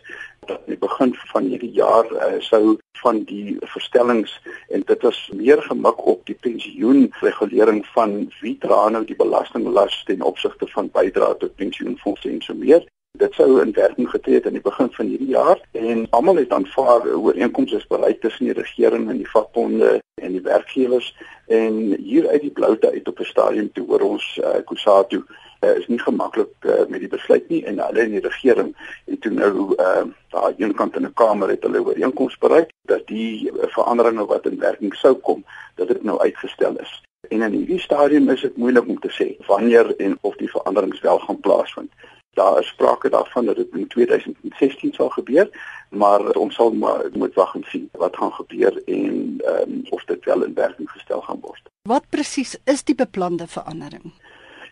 dat 0.47 0.62
in 0.65 0.75
die 0.75 0.88
begin 0.88 1.13
van 1.31 1.43
hierdie 1.43 1.71
jaar 1.71 2.05
uh, 2.12 2.39
sou 2.39 2.77
van 3.01 3.23
die 3.29 3.58
verstellings 3.73 4.34
en 4.69 4.84
dit 4.86 5.01
was 5.01 5.19
meer 5.34 5.62
gemik 5.62 6.05
op 6.05 6.25
die 6.25 6.38
pensioenregulering 6.47 7.86
van 7.93 8.17
wie 8.41 8.58
dra 8.60 8.89
nou 8.89 9.03
die 9.05 9.15
belastinglas 9.15 10.03
ten 10.05 10.21
opsigte 10.21 10.67
van 10.67 10.91
bydrae 10.93 11.38
tot 11.38 11.55
pensioenfonds 11.55 12.25
en 12.25 12.41
so 12.41 12.53
meer. 12.53 12.86
Dit 13.15 13.34
sou 13.34 13.62
in 13.62 13.71
werking 13.71 14.10
getree 14.10 14.36
het 14.36 14.47
aan 14.49 14.58
die 14.58 14.65
begin 14.65 14.89
van 14.91 15.08
hierdie 15.08 15.31
jaar 15.31 15.62
en 15.71 16.08
almal 16.10 16.41
het 16.41 16.51
aanvaar 16.51 17.08
ooreenkomste 17.08 17.77
is 17.77 17.88
bereik 17.88 18.21
tussen 18.21 18.49
die 18.49 18.58
regering 18.58 19.10
en 19.10 19.21
die 19.21 19.29
vakbonde 19.29 20.01
en 20.21 20.31
die 20.31 20.43
werkgewers 20.43 21.13
en 21.47 21.95
hier 21.95 22.27
uit 22.27 22.41
die 22.41 22.51
bloute 22.51 22.91
uit 22.91 23.08
op 23.08 23.19
'n 23.19 23.31
stadium 23.31 23.71
toe 23.71 23.86
hoor 23.88 24.01
ons 24.01 24.39
uh, 24.43 24.60
Kusatu 24.65 25.23
uh, 25.65 25.73
is 25.80 25.88
nie 25.88 25.99
gemaklik 25.99 26.67
uh, 26.69 26.84
met 26.91 27.01
die 27.04 27.10
besluit 27.12 27.49
nie 27.49 27.62
en 27.65 27.82
hulle 27.82 28.06
in 28.06 28.15
die 28.17 28.23
regering 28.25 28.71
het 29.10 29.21
toe 29.25 29.32
nou 29.34 29.54
uh, 29.75 30.06
daar 30.36 30.54
een 30.58 30.75
kant 30.82 30.95
in 30.95 31.08
'n 31.10 31.13
kamer 31.13 31.49
het 31.49 31.63
hulle 31.67 31.84
ooreenkomste 31.86 32.39
bereik 32.47 32.71
dat 32.91 33.08
die 33.08 33.51
veranderinge 33.78 34.25
wat 34.25 34.45
in 34.45 34.60
werking 34.60 34.95
sou 34.95 35.13
kom 35.13 35.45
dat 35.75 35.88
dit 35.88 36.04
nou 36.04 36.19
uitgestel 36.19 36.78
is. 36.86 37.01
En 37.30 37.41
in 37.41 37.51
hierdie 37.51 37.80
stadium 37.80 38.30
is 38.30 38.41
dit 38.41 38.58
moeilik 38.58 38.88
om 38.88 38.99
te 38.99 39.12
sê 39.12 39.45
wanneer 39.47 39.95
en 39.97 40.17
of 40.21 40.36
die 40.36 40.49
veranderings 40.49 41.01
wel 41.01 41.19
gaan 41.19 41.39
plaasvind 41.39 41.91
daar 42.36 42.60
is 42.60 42.67
sprake 42.67 43.10
daarvan 43.10 43.45
dat 43.45 43.56
dit 43.56 43.67
in 43.71 43.88
2016 43.88 44.93
sal 44.93 45.10
gebeur, 45.10 45.49
maar 45.89 46.32
ons 46.32 46.56
sal 46.56 46.73
maar 46.73 47.06
moet 47.13 47.34
wag 47.34 47.56
en 47.56 47.63
sien 47.67 47.89
wat 47.91 48.17
gaan 48.17 48.34
gebeur 48.34 48.84
en 48.86 49.41
um, 49.45 49.82
of 49.89 50.04
dit 50.04 50.25
wel 50.25 50.43
in 50.43 50.54
werking 50.54 50.91
gestel 50.91 51.21
gaan 51.21 51.39
word. 51.41 51.62
Wat 51.82 52.10
presies 52.10 52.58
is 52.63 52.84
die 52.84 52.95
beplande 52.95 53.47
verandering? 53.47 54.13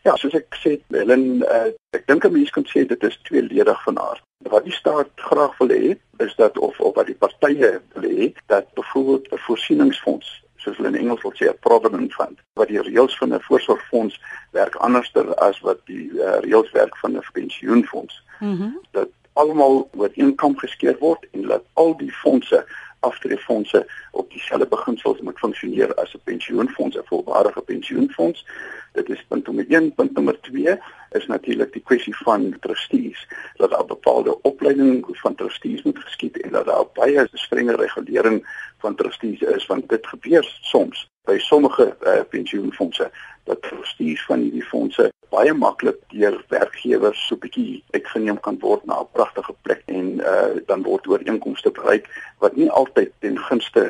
Ja, 0.04 0.16
soos 0.20 0.34
ek 0.36 0.56
sê, 0.60 0.78
Helen, 0.92 1.44
uh, 1.48 1.72
ek 1.96 2.08
dink 2.08 2.26
'n 2.26 2.34
mens 2.34 2.52
kan 2.52 2.66
sê 2.68 2.86
dit 2.88 3.04
is 3.04 3.20
tweeledig 3.24 3.84
van 3.84 4.00
aard. 4.00 4.24
Wat 4.52 4.64
die 4.64 4.76
staat 4.76 5.10
graag 5.16 5.58
wil 5.58 5.72
hê, 5.72 5.96
is 6.20 6.36
dat 6.36 6.58
of 6.58 6.80
of 6.80 6.96
wat 6.96 7.08
die 7.08 7.16
partye 7.16 7.82
wil 7.94 8.10
hê, 8.10 8.34
dat 8.48 8.74
byvoorbeeld 8.74 9.32
'n 9.32 9.38
voorsieningsfonds 9.48 10.44
soos 10.64 10.78
hulle 10.78 10.92
in 10.92 11.02
Engels 11.04 11.22
wil 11.22 11.36
sê 11.36 11.48
'n 11.50 11.60
provident 11.60 12.14
fund 12.14 12.38
wat 12.60 12.68
die 12.68 12.82
reëls 12.82 13.18
van 13.18 13.34
'n 13.34 13.46
voorsorgfonds 13.48 14.20
werk 14.52 14.76
anderster 14.76 15.36
as 15.36 15.60
wat 15.60 15.80
die 15.86 16.12
uh, 16.12 16.40
reëls 16.46 16.72
werk 16.72 16.98
van 16.98 17.18
'n 17.18 17.26
pensioenfonds. 17.34 18.24
Mhm. 18.40 18.52
Mm 18.52 18.80
dat 18.92 19.10
almal 19.34 19.90
oor 19.98 20.12
een 20.14 20.36
kam 20.36 20.58
geskeer 20.58 20.98
word 21.00 21.26
en 21.32 21.42
dat 21.48 21.64
al 21.74 21.98
die 21.98 22.12
fondse 22.12 22.66
aftreefondse 23.04 23.86
op 24.12 24.32
dieselfde 24.32 24.68
beginsels 24.68 25.22
moet 25.22 25.40
funksioneer 25.40 25.94
as 25.94 26.14
'n 26.16 26.22
pensioenfonds, 26.24 26.98
'n 26.98 27.10
volwaardige 27.12 27.62
pensioenfonds. 27.62 28.46
Dit 28.94 29.10
is 29.10 29.26
punt 29.28 29.46
nommer 29.46 29.66
1, 29.68 29.94
punt 29.94 30.14
nommer 30.14 30.40
2 30.42 30.80
is 31.14 31.28
natuurlik 31.28 31.74
die 31.74 31.82
kwessie 31.82 32.16
van 32.24 32.56
trustees. 32.60 33.28
Dat 33.56 33.70
daar 33.70 33.86
bepaalde 33.86 34.42
opleiding 34.42 35.06
van 35.24 35.36
trustees 35.36 35.84
moet 35.84 36.00
geskied 36.00 36.42
en 36.42 36.52
dat 36.52 36.66
daar 36.66 36.86
baie 36.94 37.28
strenge 37.34 37.76
regulering 37.76 38.44
van 38.78 38.96
trustees 38.96 39.40
is 39.40 39.66
want 39.66 39.90
dit 39.90 40.08
gebeur 40.08 40.46
soms 40.62 41.08
by 41.24 41.38
sommige 41.40 41.96
uh, 42.02 42.20
pensioenfonde 42.30 43.12
dat 43.44 43.62
trustees 43.62 44.26
van 44.26 44.40
hierdie 44.40 44.66
fondse 44.68 45.12
baie 45.32 45.54
maklik 45.54 46.00
deur 46.12 46.36
werkgewers 46.52 47.22
so 47.28 47.40
bietjie 47.46 47.84
uitgeneem 47.96 48.40
kan 48.48 48.60
word 48.60 48.84
na 48.90 49.00
'n 49.02 49.12
pragtige 49.18 49.56
plek 49.68 49.84
en 49.86 50.10
uh, 50.20 50.52
dan 50.68 50.84
word 50.84 51.08
ooreenkomste 51.08 51.72
bereik 51.80 52.10
wat 52.44 52.56
nie 52.60 52.70
altyd 52.82 53.12
ten 53.20 53.40
gunste 53.48 53.86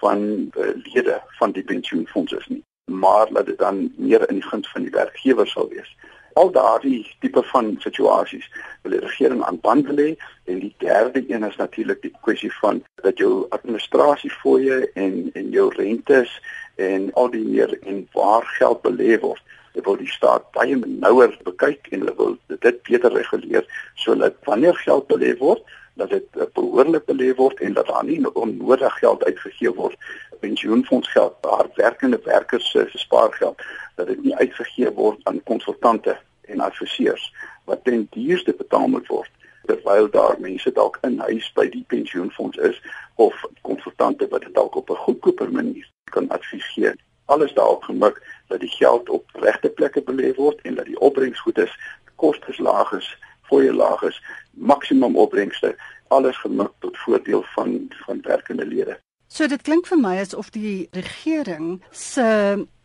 van 0.00 0.24
uh, 0.24 0.72
lede 0.88 1.20
van 1.40 1.52
die 1.52 1.66
pensioenfonds 1.72 2.32
is 2.40 2.48
nie 2.54 2.62
maar 2.88 3.28
dat 3.32 3.46
dit 3.46 3.58
dan 3.58 3.92
meer 3.96 4.28
in 4.28 4.40
die 4.40 4.48
guns 4.50 4.70
van 4.72 4.82
die 4.82 4.96
werkgewer 5.00 5.46
sal 5.46 5.68
wees 5.68 5.92
al 6.38 6.52
daardie 6.54 7.02
tipe 7.20 7.42
van 7.52 7.74
situasies 7.84 8.46
wil 8.82 8.94
die 8.94 9.02
regering 9.04 9.42
aanband 9.48 9.90
lê 9.98 10.08
en 10.50 10.62
die 10.64 10.74
derde 10.84 11.24
een 11.26 11.46
is 11.50 11.56
natuurlik 11.56 12.02
die 12.02 12.14
kwessie 12.26 12.52
van 12.60 12.82
dat 13.02 13.18
jou 13.18 13.46
administrasiefooie 13.56 14.80
en 14.94 15.30
en 15.34 15.50
jou 15.58 15.68
rentes 15.76 16.34
en 16.76 17.10
al 17.22 17.30
die 17.34 17.44
meer 17.44 17.78
en 17.82 18.04
waar 18.14 18.46
geld 18.58 18.82
belê 18.86 19.18
word 19.26 19.44
Hulle 19.78 19.84
wil 19.86 19.98
die 20.00 20.10
staat 20.10 20.46
baie 20.56 20.76
nouer 20.82 21.34
bekyk 21.46 21.90
en 21.92 22.00
hulle 22.02 22.14
wil 22.18 22.32
dit 22.48 22.78
beter 22.88 23.12
reguleer 23.14 23.66
sodat 24.04 24.38
wanneer 24.48 24.74
geld 24.82 25.06
belê 25.12 25.34
word, 25.38 25.62
dat 26.00 26.10
dit 26.10 26.38
eh, 26.40 26.48
behoorlik 26.54 27.04
belê 27.06 27.28
word 27.38 27.60
en 27.62 27.76
dat 27.76 27.86
daar 27.86 28.04
nie 28.04 28.18
onnodig 28.32 28.98
geld 28.98 29.24
uitgegee 29.24 29.70
word. 29.74 29.94
Pensioenfondsgeld, 30.42 31.36
daar 31.46 31.70
werkende 31.74 32.20
werkers 32.24 32.70
se 32.70 32.88
spaargeld, 32.94 33.62
dat 33.94 34.06
dit 34.06 34.22
nie 34.22 34.34
uitgegee 34.36 34.90
word 34.98 35.22
aan 35.30 35.42
konsultante 35.42 36.16
en 36.48 36.60
adviseurs 36.60 37.32
wat 37.64 37.84
ten 37.84 38.06
duurste 38.10 38.54
betaal 38.58 38.88
moet 38.88 39.06
word 39.06 39.30
terwyl 39.68 40.08
daar 40.10 40.40
mense 40.40 40.72
dalk 40.72 40.98
in 41.02 41.18
huis 41.18 41.50
by 41.56 41.68
die 41.68 41.84
pensioenfonds 41.92 42.56
is 42.70 42.80
of 43.14 43.44
konsultante 43.62 44.28
wat 44.32 44.46
dit 44.46 44.54
dalk 44.54 44.80
op 44.80 44.90
'n 44.90 45.04
goedkoper 45.06 45.52
manier 45.52 45.86
kan 46.10 46.28
adviseer 46.28 46.96
alles 47.28 47.52
daarop 47.52 47.82
gemik 47.82 48.22
dat 48.46 48.60
die 48.60 48.68
geld 48.68 49.08
op 49.08 49.24
regte 49.32 49.68
plekke 49.68 50.02
belê 50.02 50.34
word 50.34 50.60
en 50.60 50.74
dat 50.74 50.84
die 50.84 51.00
opbrengs 51.00 51.40
goed 51.40 51.58
is, 51.58 51.72
kostes 52.16 52.58
laag 52.58 52.92
is, 52.92 53.08
fooie 53.42 53.72
laag 53.72 54.02
is, 54.02 54.22
maksimum 54.50 55.16
opbrengste, 55.16 55.74
alles 56.08 56.36
gemik 56.40 56.72
tot 56.78 56.96
voordeel 57.04 57.44
van 57.54 57.92
van 58.06 58.20
werkende 58.24 58.66
lede. 58.66 58.96
So 59.28 59.46
dit 59.46 59.62
klink 59.62 59.86
vir 59.86 60.00
my 60.00 60.16
asof 60.22 60.48
die 60.50 60.88
regering 60.96 61.82
se 61.92 62.24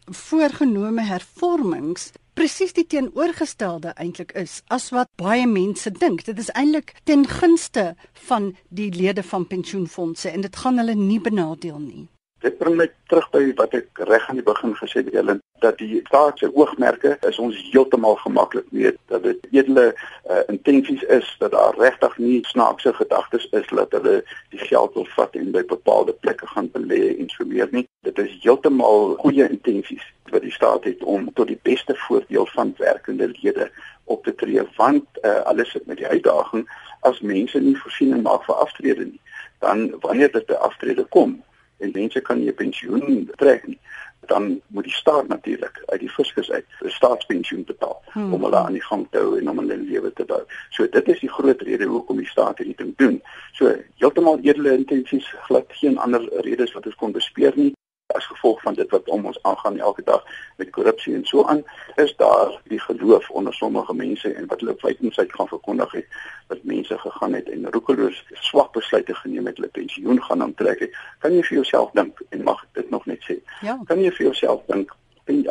voorgenome 0.05 1.01
hervormings 1.07 2.11
presies 2.33 2.73
die 2.73 2.85
teenoorgestelde 2.89 3.93
eintlik 4.01 4.33
is 4.39 4.61
as 4.73 4.89
wat 4.95 5.09
baie 5.21 5.45
mense 5.47 5.91
dink. 5.91 6.25
Dit 6.25 6.39
is 6.41 6.49
eintlik 6.57 6.95
ten 7.03 7.27
gunste 7.29 7.93
van 8.27 8.53
die 8.69 8.89
lede 8.93 9.23
van 9.23 9.47
pensioenfondse 9.47 10.29
en 10.29 10.41
dit 10.41 10.55
gaan 10.55 10.81
hulle 10.81 10.95
nie 10.97 11.21
benadeel 11.21 11.79
nie. 11.79 12.07
Dit 12.43 12.57
bring 12.59 12.75
my 12.75 12.89
terug 13.07 13.29
by 13.31 13.41
wat 13.55 13.75
ek 13.77 13.99
reg 14.09 14.25
aan 14.27 14.39
die 14.41 14.43
begin 14.43 14.73
gesê 14.75 14.99
het, 14.99 15.13
Helen, 15.15 15.37
dat 15.63 15.77
die 15.79 16.01
staat 16.03 16.41
se 16.41 16.49
oogmerke 16.51 17.13
is 17.29 17.37
ons 17.39 17.59
heeltemal 17.71 18.17
gemaklik 18.19 18.65
weet 18.75 18.97
dat 19.07 19.23
dit 19.23 19.45
edele 19.53 19.85
uh, 19.93 20.41
intensies 20.51 21.05
is 21.17 21.29
dat 21.39 21.53
daar 21.55 21.77
regtig 21.79 22.17
nie 22.19 22.41
snaakse 22.49 22.91
gedagtes 22.97 23.45
is 23.59 23.69
dat 23.71 23.95
hulle 23.95 24.17
die 24.51 24.59
geld 24.59 24.97
wil 24.99 25.07
vat 25.15 25.37
en 25.39 25.53
by 25.55 25.63
bepaalde 25.69 26.17
plekke 26.25 26.49
gaan 26.51 26.67
belê 26.73 27.13
en 27.13 27.31
so 27.31 27.47
meer 27.47 27.71
nie. 27.71 27.85
Dit 28.03 28.19
is 28.19 28.35
heeltemal 28.43 29.15
goeie 29.23 29.47
intensies 29.47 30.03
wat 30.35 30.43
die 30.43 30.51
staat 30.51 30.83
het 30.89 31.07
om 31.15 31.31
tot 31.39 31.47
die 31.47 31.59
beste 31.63 31.95
voordeel 32.07 32.49
van 32.51 32.75
werkende 32.81 33.31
lede 33.37 33.69
op 34.11 34.27
te 34.27 34.35
tree 34.35 34.67
want 34.75 35.23
uh, 35.23 35.39
alles 35.47 35.71
sit 35.71 35.87
met 35.87 36.03
die 36.03 36.11
uitdaging 36.11 36.67
as 37.07 37.23
mense 37.23 37.63
nie 37.63 37.79
voorsiening 37.85 38.27
maak 38.27 38.43
vir 38.51 38.61
aftrede 38.67 39.07
nie 39.13 39.23
dan 39.63 39.87
wanneer 40.03 40.31
dit 40.35 40.51
by 40.51 40.59
aftrede 40.67 41.07
kom 41.15 41.39
en 41.83 41.91
mense 41.93 42.21
kan 42.21 42.39
nie 42.39 42.49
'n 42.49 42.61
pensioen 42.63 43.29
trek 43.37 43.67
nie 43.67 43.79
dan 44.25 44.61
moet 44.67 44.83
die 44.83 44.93
staat 44.93 45.27
natuurlik 45.27 45.83
uit 45.85 45.99
die 45.99 46.09
fiskus 46.09 46.51
uit 46.51 46.65
'n 46.79 46.89
staatspensioen 46.89 47.63
betaal 47.63 48.01
hmm. 48.05 48.33
om 48.33 48.43
hulle 48.43 48.57
aan 48.57 48.71
die 48.71 48.83
gang 48.83 49.07
te 49.09 49.17
hou 49.17 49.39
en 49.39 49.49
om 49.49 49.57
hulle 49.57 49.77
lewe 49.77 50.13
te 50.13 50.25
bou. 50.25 50.41
So 50.69 50.89
dit 50.89 51.07
is 51.07 51.19
die 51.19 51.29
groot 51.29 51.61
rede 51.61 51.85
hoekom 51.85 52.17
die 52.17 52.27
staat 52.27 52.57
hierdie 52.57 52.75
ding 52.75 52.93
doen. 52.97 53.21
So 53.51 53.75
heeltemal 53.95 54.39
edele 54.41 54.77
intensies 54.77 55.35
glad 55.47 55.65
geen 55.67 55.97
ander 55.97 56.23
redes 56.41 56.73
wat 56.73 56.85
ons 56.85 56.95
kon 56.95 57.11
bespeer 57.11 57.53
nie 57.55 57.73
as 58.13 58.25
gevolg 58.25 58.61
van 58.61 58.73
dit 58.73 58.89
wat 58.91 59.09
om 59.09 59.25
ons 59.25 59.39
aangaan 59.41 59.79
elke 59.79 60.03
dag 60.03 60.25
met 60.57 60.69
korrupsie 60.69 61.13
en 61.15 61.25
so 61.25 61.45
aan 61.45 61.63
is 61.95 62.15
daar 62.17 62.61
die 62.71 62.79
geloof 62.79 63.29
onder 63.29 63.53
sommige 63.53 63.93
mense 63.93 64.33
en 64.33 64.47
wat 64.47 64.59
hulle 64.59 64.75
feitensheid 64.77 65.33
gaan 65.33 65.47
verkondig 65.47 65.91
het 65.91 66.05
dat 66.47 66.63
mense 66.63 66.97
gegaan 66.97 67.33
het 67.33 67.49
en 67.49 67.71
roekeloos 67.71 68.23
swak 68.33 68.73
besluite 68.73 69.15
geneem 69.15 69.45
het 69.45 69.57
hulle 69.57 69.71
pensioen 69.79 70.23
gaan 70.23 70.41
aantrek 70.41 70.79
het 70.79 70.99
kan 71.19 71.33
jy 71.33 71.43
vir 71.49 71.57
jouself 71.61 71.91
dink 71.91 72.21
en 72.29 72.43
mag 72.43 72.65
dit 72.79 72.89
nog 72.89 73.05
net 73.05 73.25
sê 73.29 73.39
ja. 73.61 73.79
kan 73.85 74.01
jy 74.01 74.11
vir 74.11 74.25
jouself 74.29 74.61
dink 74.67 74.95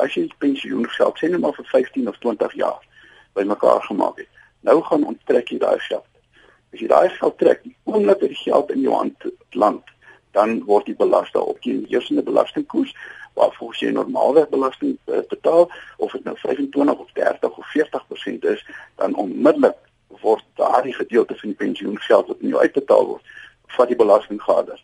as 0.05 0.15
jy 0.15 0.29
pensioen 0.39 0.89
geld 0.99 1.19
sê 1.19 1.31
net 1.31 1.41
maar 1.41 1.57
vir 1.59 1.69
15 1.75 2.09
of 2.09 2.19
20 2.25 2.57
jaar 2.65 2.81
bymekaar 3.35 3.83
gemaak 3.89 4.25
het 4.25 4.29
nou 4.61 4.81
gaan 4.83 5.07
onttrek 5.15 5.55
jy 5.55 5.59
daai 5.59 5.79
geld 5.89 6.09
As 6.73 6.81
jy 6.81 6.89
daai 6.89 7.11
geld 7.13 7.35
trek, 7.37 7.59
die 7.67 7.75
oomblik 7.85 8.21
dat 8.23 8.31
die 8.33 8.39
geld 8.41 8.71
in 8.73 8.81
jou 8.81 8.95
hand 8.97 9.27
land, 9.61 9.91
dan 10.37 10.63
word 10.69 10.89
jy 10.89 10.97
belas 10.97 11.31
daarop 11.33 11.61
teen 11.63 11.85
die 11.85 11.97
eerste 11.97 12.23
belastingkoers 12.23 12.95
waarvoor 13.39 13.77
jy 13.81 13.93
normaalweg 13.93 14.49
belasting 14.53 14.97
uh, 15.07 15.23
betaal 15.29 15.71
of 15.97 16.13
dit 16.13 16.25
nou 16.25 16.37
25 16.39 16.99
of 16.99 17.13
30 17.13 17.59
of 17.59 17.75
40% 17.77 18.49
is, 18.55 18.65
dan 19.01 19.17
onmiddellik 19.17 19.79
word 20.23 20.45
daardie 20.61 20.95
gedeelte 20.95 21.37
van 21.41 21.49
die 21.49 21.59
pensioengeld 21.59 22.27
wat 22.29 22.41
in 22.41 22.53
jou 22.53 22.61
uitbetaal 22.61 23.07
word, 23.07 23.31
vat 23.77 23.89
die 23.89 23.97
belastinggader. 23.97 24.83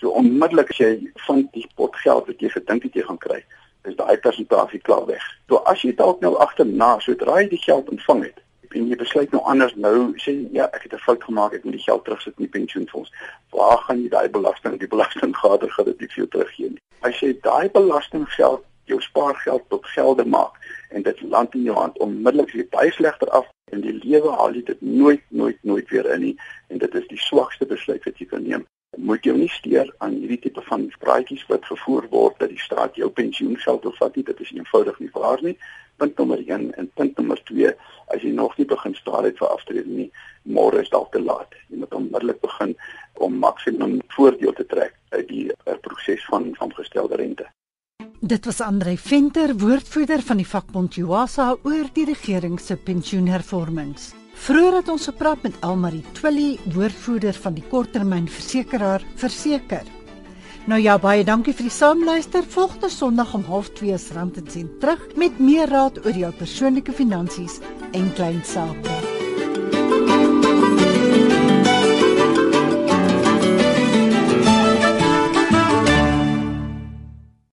So 0.00 0.10
onmiddellik 0.18 0.72
as 0.74 0.80
jy 0.82 0.90
van 1.28 1.46
die 1.54 1.66
pot 1.78 1.94
geld 2.02 2.26
wat 2.26 2.42
jy 2.42 2.50
gedink 2.52 2.88
het 2.88 2.98
jy 2.98 3.06
gaan 3.06 3.22
kry, 3.22 3.38
is 3.86 3.94
daai 3.98 4.18
persentasie 4.18 4.82
klaar 4.82 5.06
weg. 5.06 5.22
So 5.48 5.62
as 5.70 5.84
jy 5.86 5.94
dalk 5.96 6.20
nou 6.24 6.34
agterna 6.42 6.96
sodra 7.04 7.38
jy 7.40 7.48
die 7.54 7.62
geld 7.62 7.88
ontvang 7.94 8.26
het, 8.26 8.42
en 8.76 8.88
jy 8.90 8.96
besluit 9.00 9.32
nou 9.32 9.42
anders 9.50 9.74
nou 9.80 10.12
sê 10.22 10.34
ja 10.52 10.68
ek 10.76 10.86
het 10.86 10.94
'n 10.94 11.04
fout 11.06 11.24
gemaak 11.24 11.52
ek 11.52 11.64
moet 11.64 11.76
die 11.78 11.86
geld 11.88 12.04
terugsit 12.04 12.34
in 12.36 12.44
die 12.46 12.54
pensioenfonds. 12.58 13.12
Waar 13.50 13.78
gaan 13.78 14.02
jy 14.02 14.08
daai 14.08 14.28
belasting 14.28 14.78
die 14.78 14.92
belastinggader 14.94 15.70
gaan 15.70 15.84
dit 15.84 16.00
nie 16.00 16.08
vir 16.08 16.16
jou 16.22 16.28
teruggee 16.28 16.68
nie. 16.70 16.82
As 17.00 17.20
jy 17.20 17.32
daai 17.40 17.68
belastinggeld 17.70 18.64
jou 18.84 19.00
spaargeld 19.00 19.64
tot 19.68 19.86
gelde 19.86 20.24
maak 20.24 20.54
en 20.90 21.02
dit 21.02 21.20
land 21.22 21.54
in 21.54 21.62
jou 21.62 21.76
hand. 21.76 21.98
Onmiddellik 21.98 22.54
jy 22.54 22.68
baie 22.70 22.92
slegter 22.92 23.28
af 23.28 23.46
in 23.72 23.80
die 23.80 23.98
lewe 24.02 24.30
haal 24.30 24.54
jy 24.54 24.62
dit 24.62 24.80
nooit 24.80 25.22
nooit 25.28 25.58
nooit 25.62 25.88
weer 25.90 26.06
in 26.14 26.20
nie 26.20 26.36
en 26.68 26.78
dit 26.78 26.94
is 26.94 27.06
die 27.06 27.20
swakste 27.20 27.66
besluit 27.66 28.04
wat 28.04 28.18
jy 28.18 28.26
kan 28.26 28.42
neem. 28.42 28.66
Moet 28.96 29.24
jy 29.24 29.32
nie 29.32 29.48
steur 29.48 29.94
aan 29.98 30.14
hierdie 30.20 30.38
tipe 30.38 30.62
van 30.68 30.86
praatjies 30.98 31.46
wat 31.48 31.64
gevoer 31.64 32.06
word 32.10 32.38
dat 32.38 32.48
die 32.48 32.62
staat 32.62 32.94
jou 32.96 33.10
pensioengeld 33.10 33.82
wil 33.82 33.96
vat 33.98 34.16
nie. 34.16 34.24
Dit 34.24 34.40
is 34.40 34.52
eenvoudig 34.52 34.98
nie 34.98 35.10
waar 35.12 35.42
nie 35.42 35.58
punt 35.96 36.18
nommer 36.18 36.42
1 36.44 36.70
en 36.80 36.90
punt 37.00 37.16
nommer 37.16 37.42
2 37.50 37.72
as 38.14 38.22
jy 38.22 38.32
nog 38.36 38.56
nie 38.58 38.68
begin 38.68 38.94
spaar 38.94 39.26
het 39.28 39.38
vir 39.42 39.48
aftrede 39.48 39.90
nie 39.90 40.08
môre 40.58 40.82
is 40.84 40.92
dalk 40.94 41.12
te 41.12 41.22
laat 41.22 41.54
jy 41.68 41.82
moet 41.82 41.94
onmiddellik 42.00 42.40
begin 42.44 42.74
om 43.26 43.38
maksimum 43.42 44.00
voordeel 44.16 44.56
te 44.56 44.66
trek 44.72 44.96
uit 45.16 45.28
die 45.28 45.46
uh, 45.50 45.78
proses 45.88 46.24
van 46.30 46.52
van 46.58 46.74
gestelde 46.80 47.22
rente 47.22 47.48
Dit 48.26 48.46
was 48.48 48.62
Andre 48.64 48.96
Venter, 48.98 49.52
woordvoerder 49.60 50.22
van 50.24 50.40
die 50.40 50.46
vakbond 50.48 50.96
Juasa 50.96 51.50
oor 51.68 51.90
die 51.94 52.06
regering 52.08 52.56
se 52.60 52.74
pensioenhervormings. 52.76 54.14
Vroeger 54.46 54.80
het 54.80 54.88
ons 54.88 55.08
gepraat 55.10 55.44
met 55.44 55.60
Elmarie 55.60 56.04
Twilly, 56.16 56.56
woordvoerder 56.74 57.36
van 57.44 57.54
die 57.54 57.64
korttermynversekeraar 57.70 59.04
Verseker. 59.20 59.95
Nou 60.66 60.80
ja, 60.82 60.96
baie 60.98 61.22
dankie 61.22 61.52
vir 61.54 61.68
die 61.68 61.74
saamluister. 61.74 62.42
Volgende 62.50 62.88
Sondag 62.90 63.34
om 63.38 63.44
0.30 63.46 64.08
rand 64.16 64.40
en 64.40 64.50
sent 64.50 64.80
terug 64.82 65.04
met 65.14 65.38
meer 65.38 65.70
raad 65.70 66.02
oor 66.02 66.18
jou 66.18 66.32
persoonlike 66.34 66.92
finansies 66.92 67.60
en 67.94 68.10
klein 68.18 68.42
sake. 68.42 69.15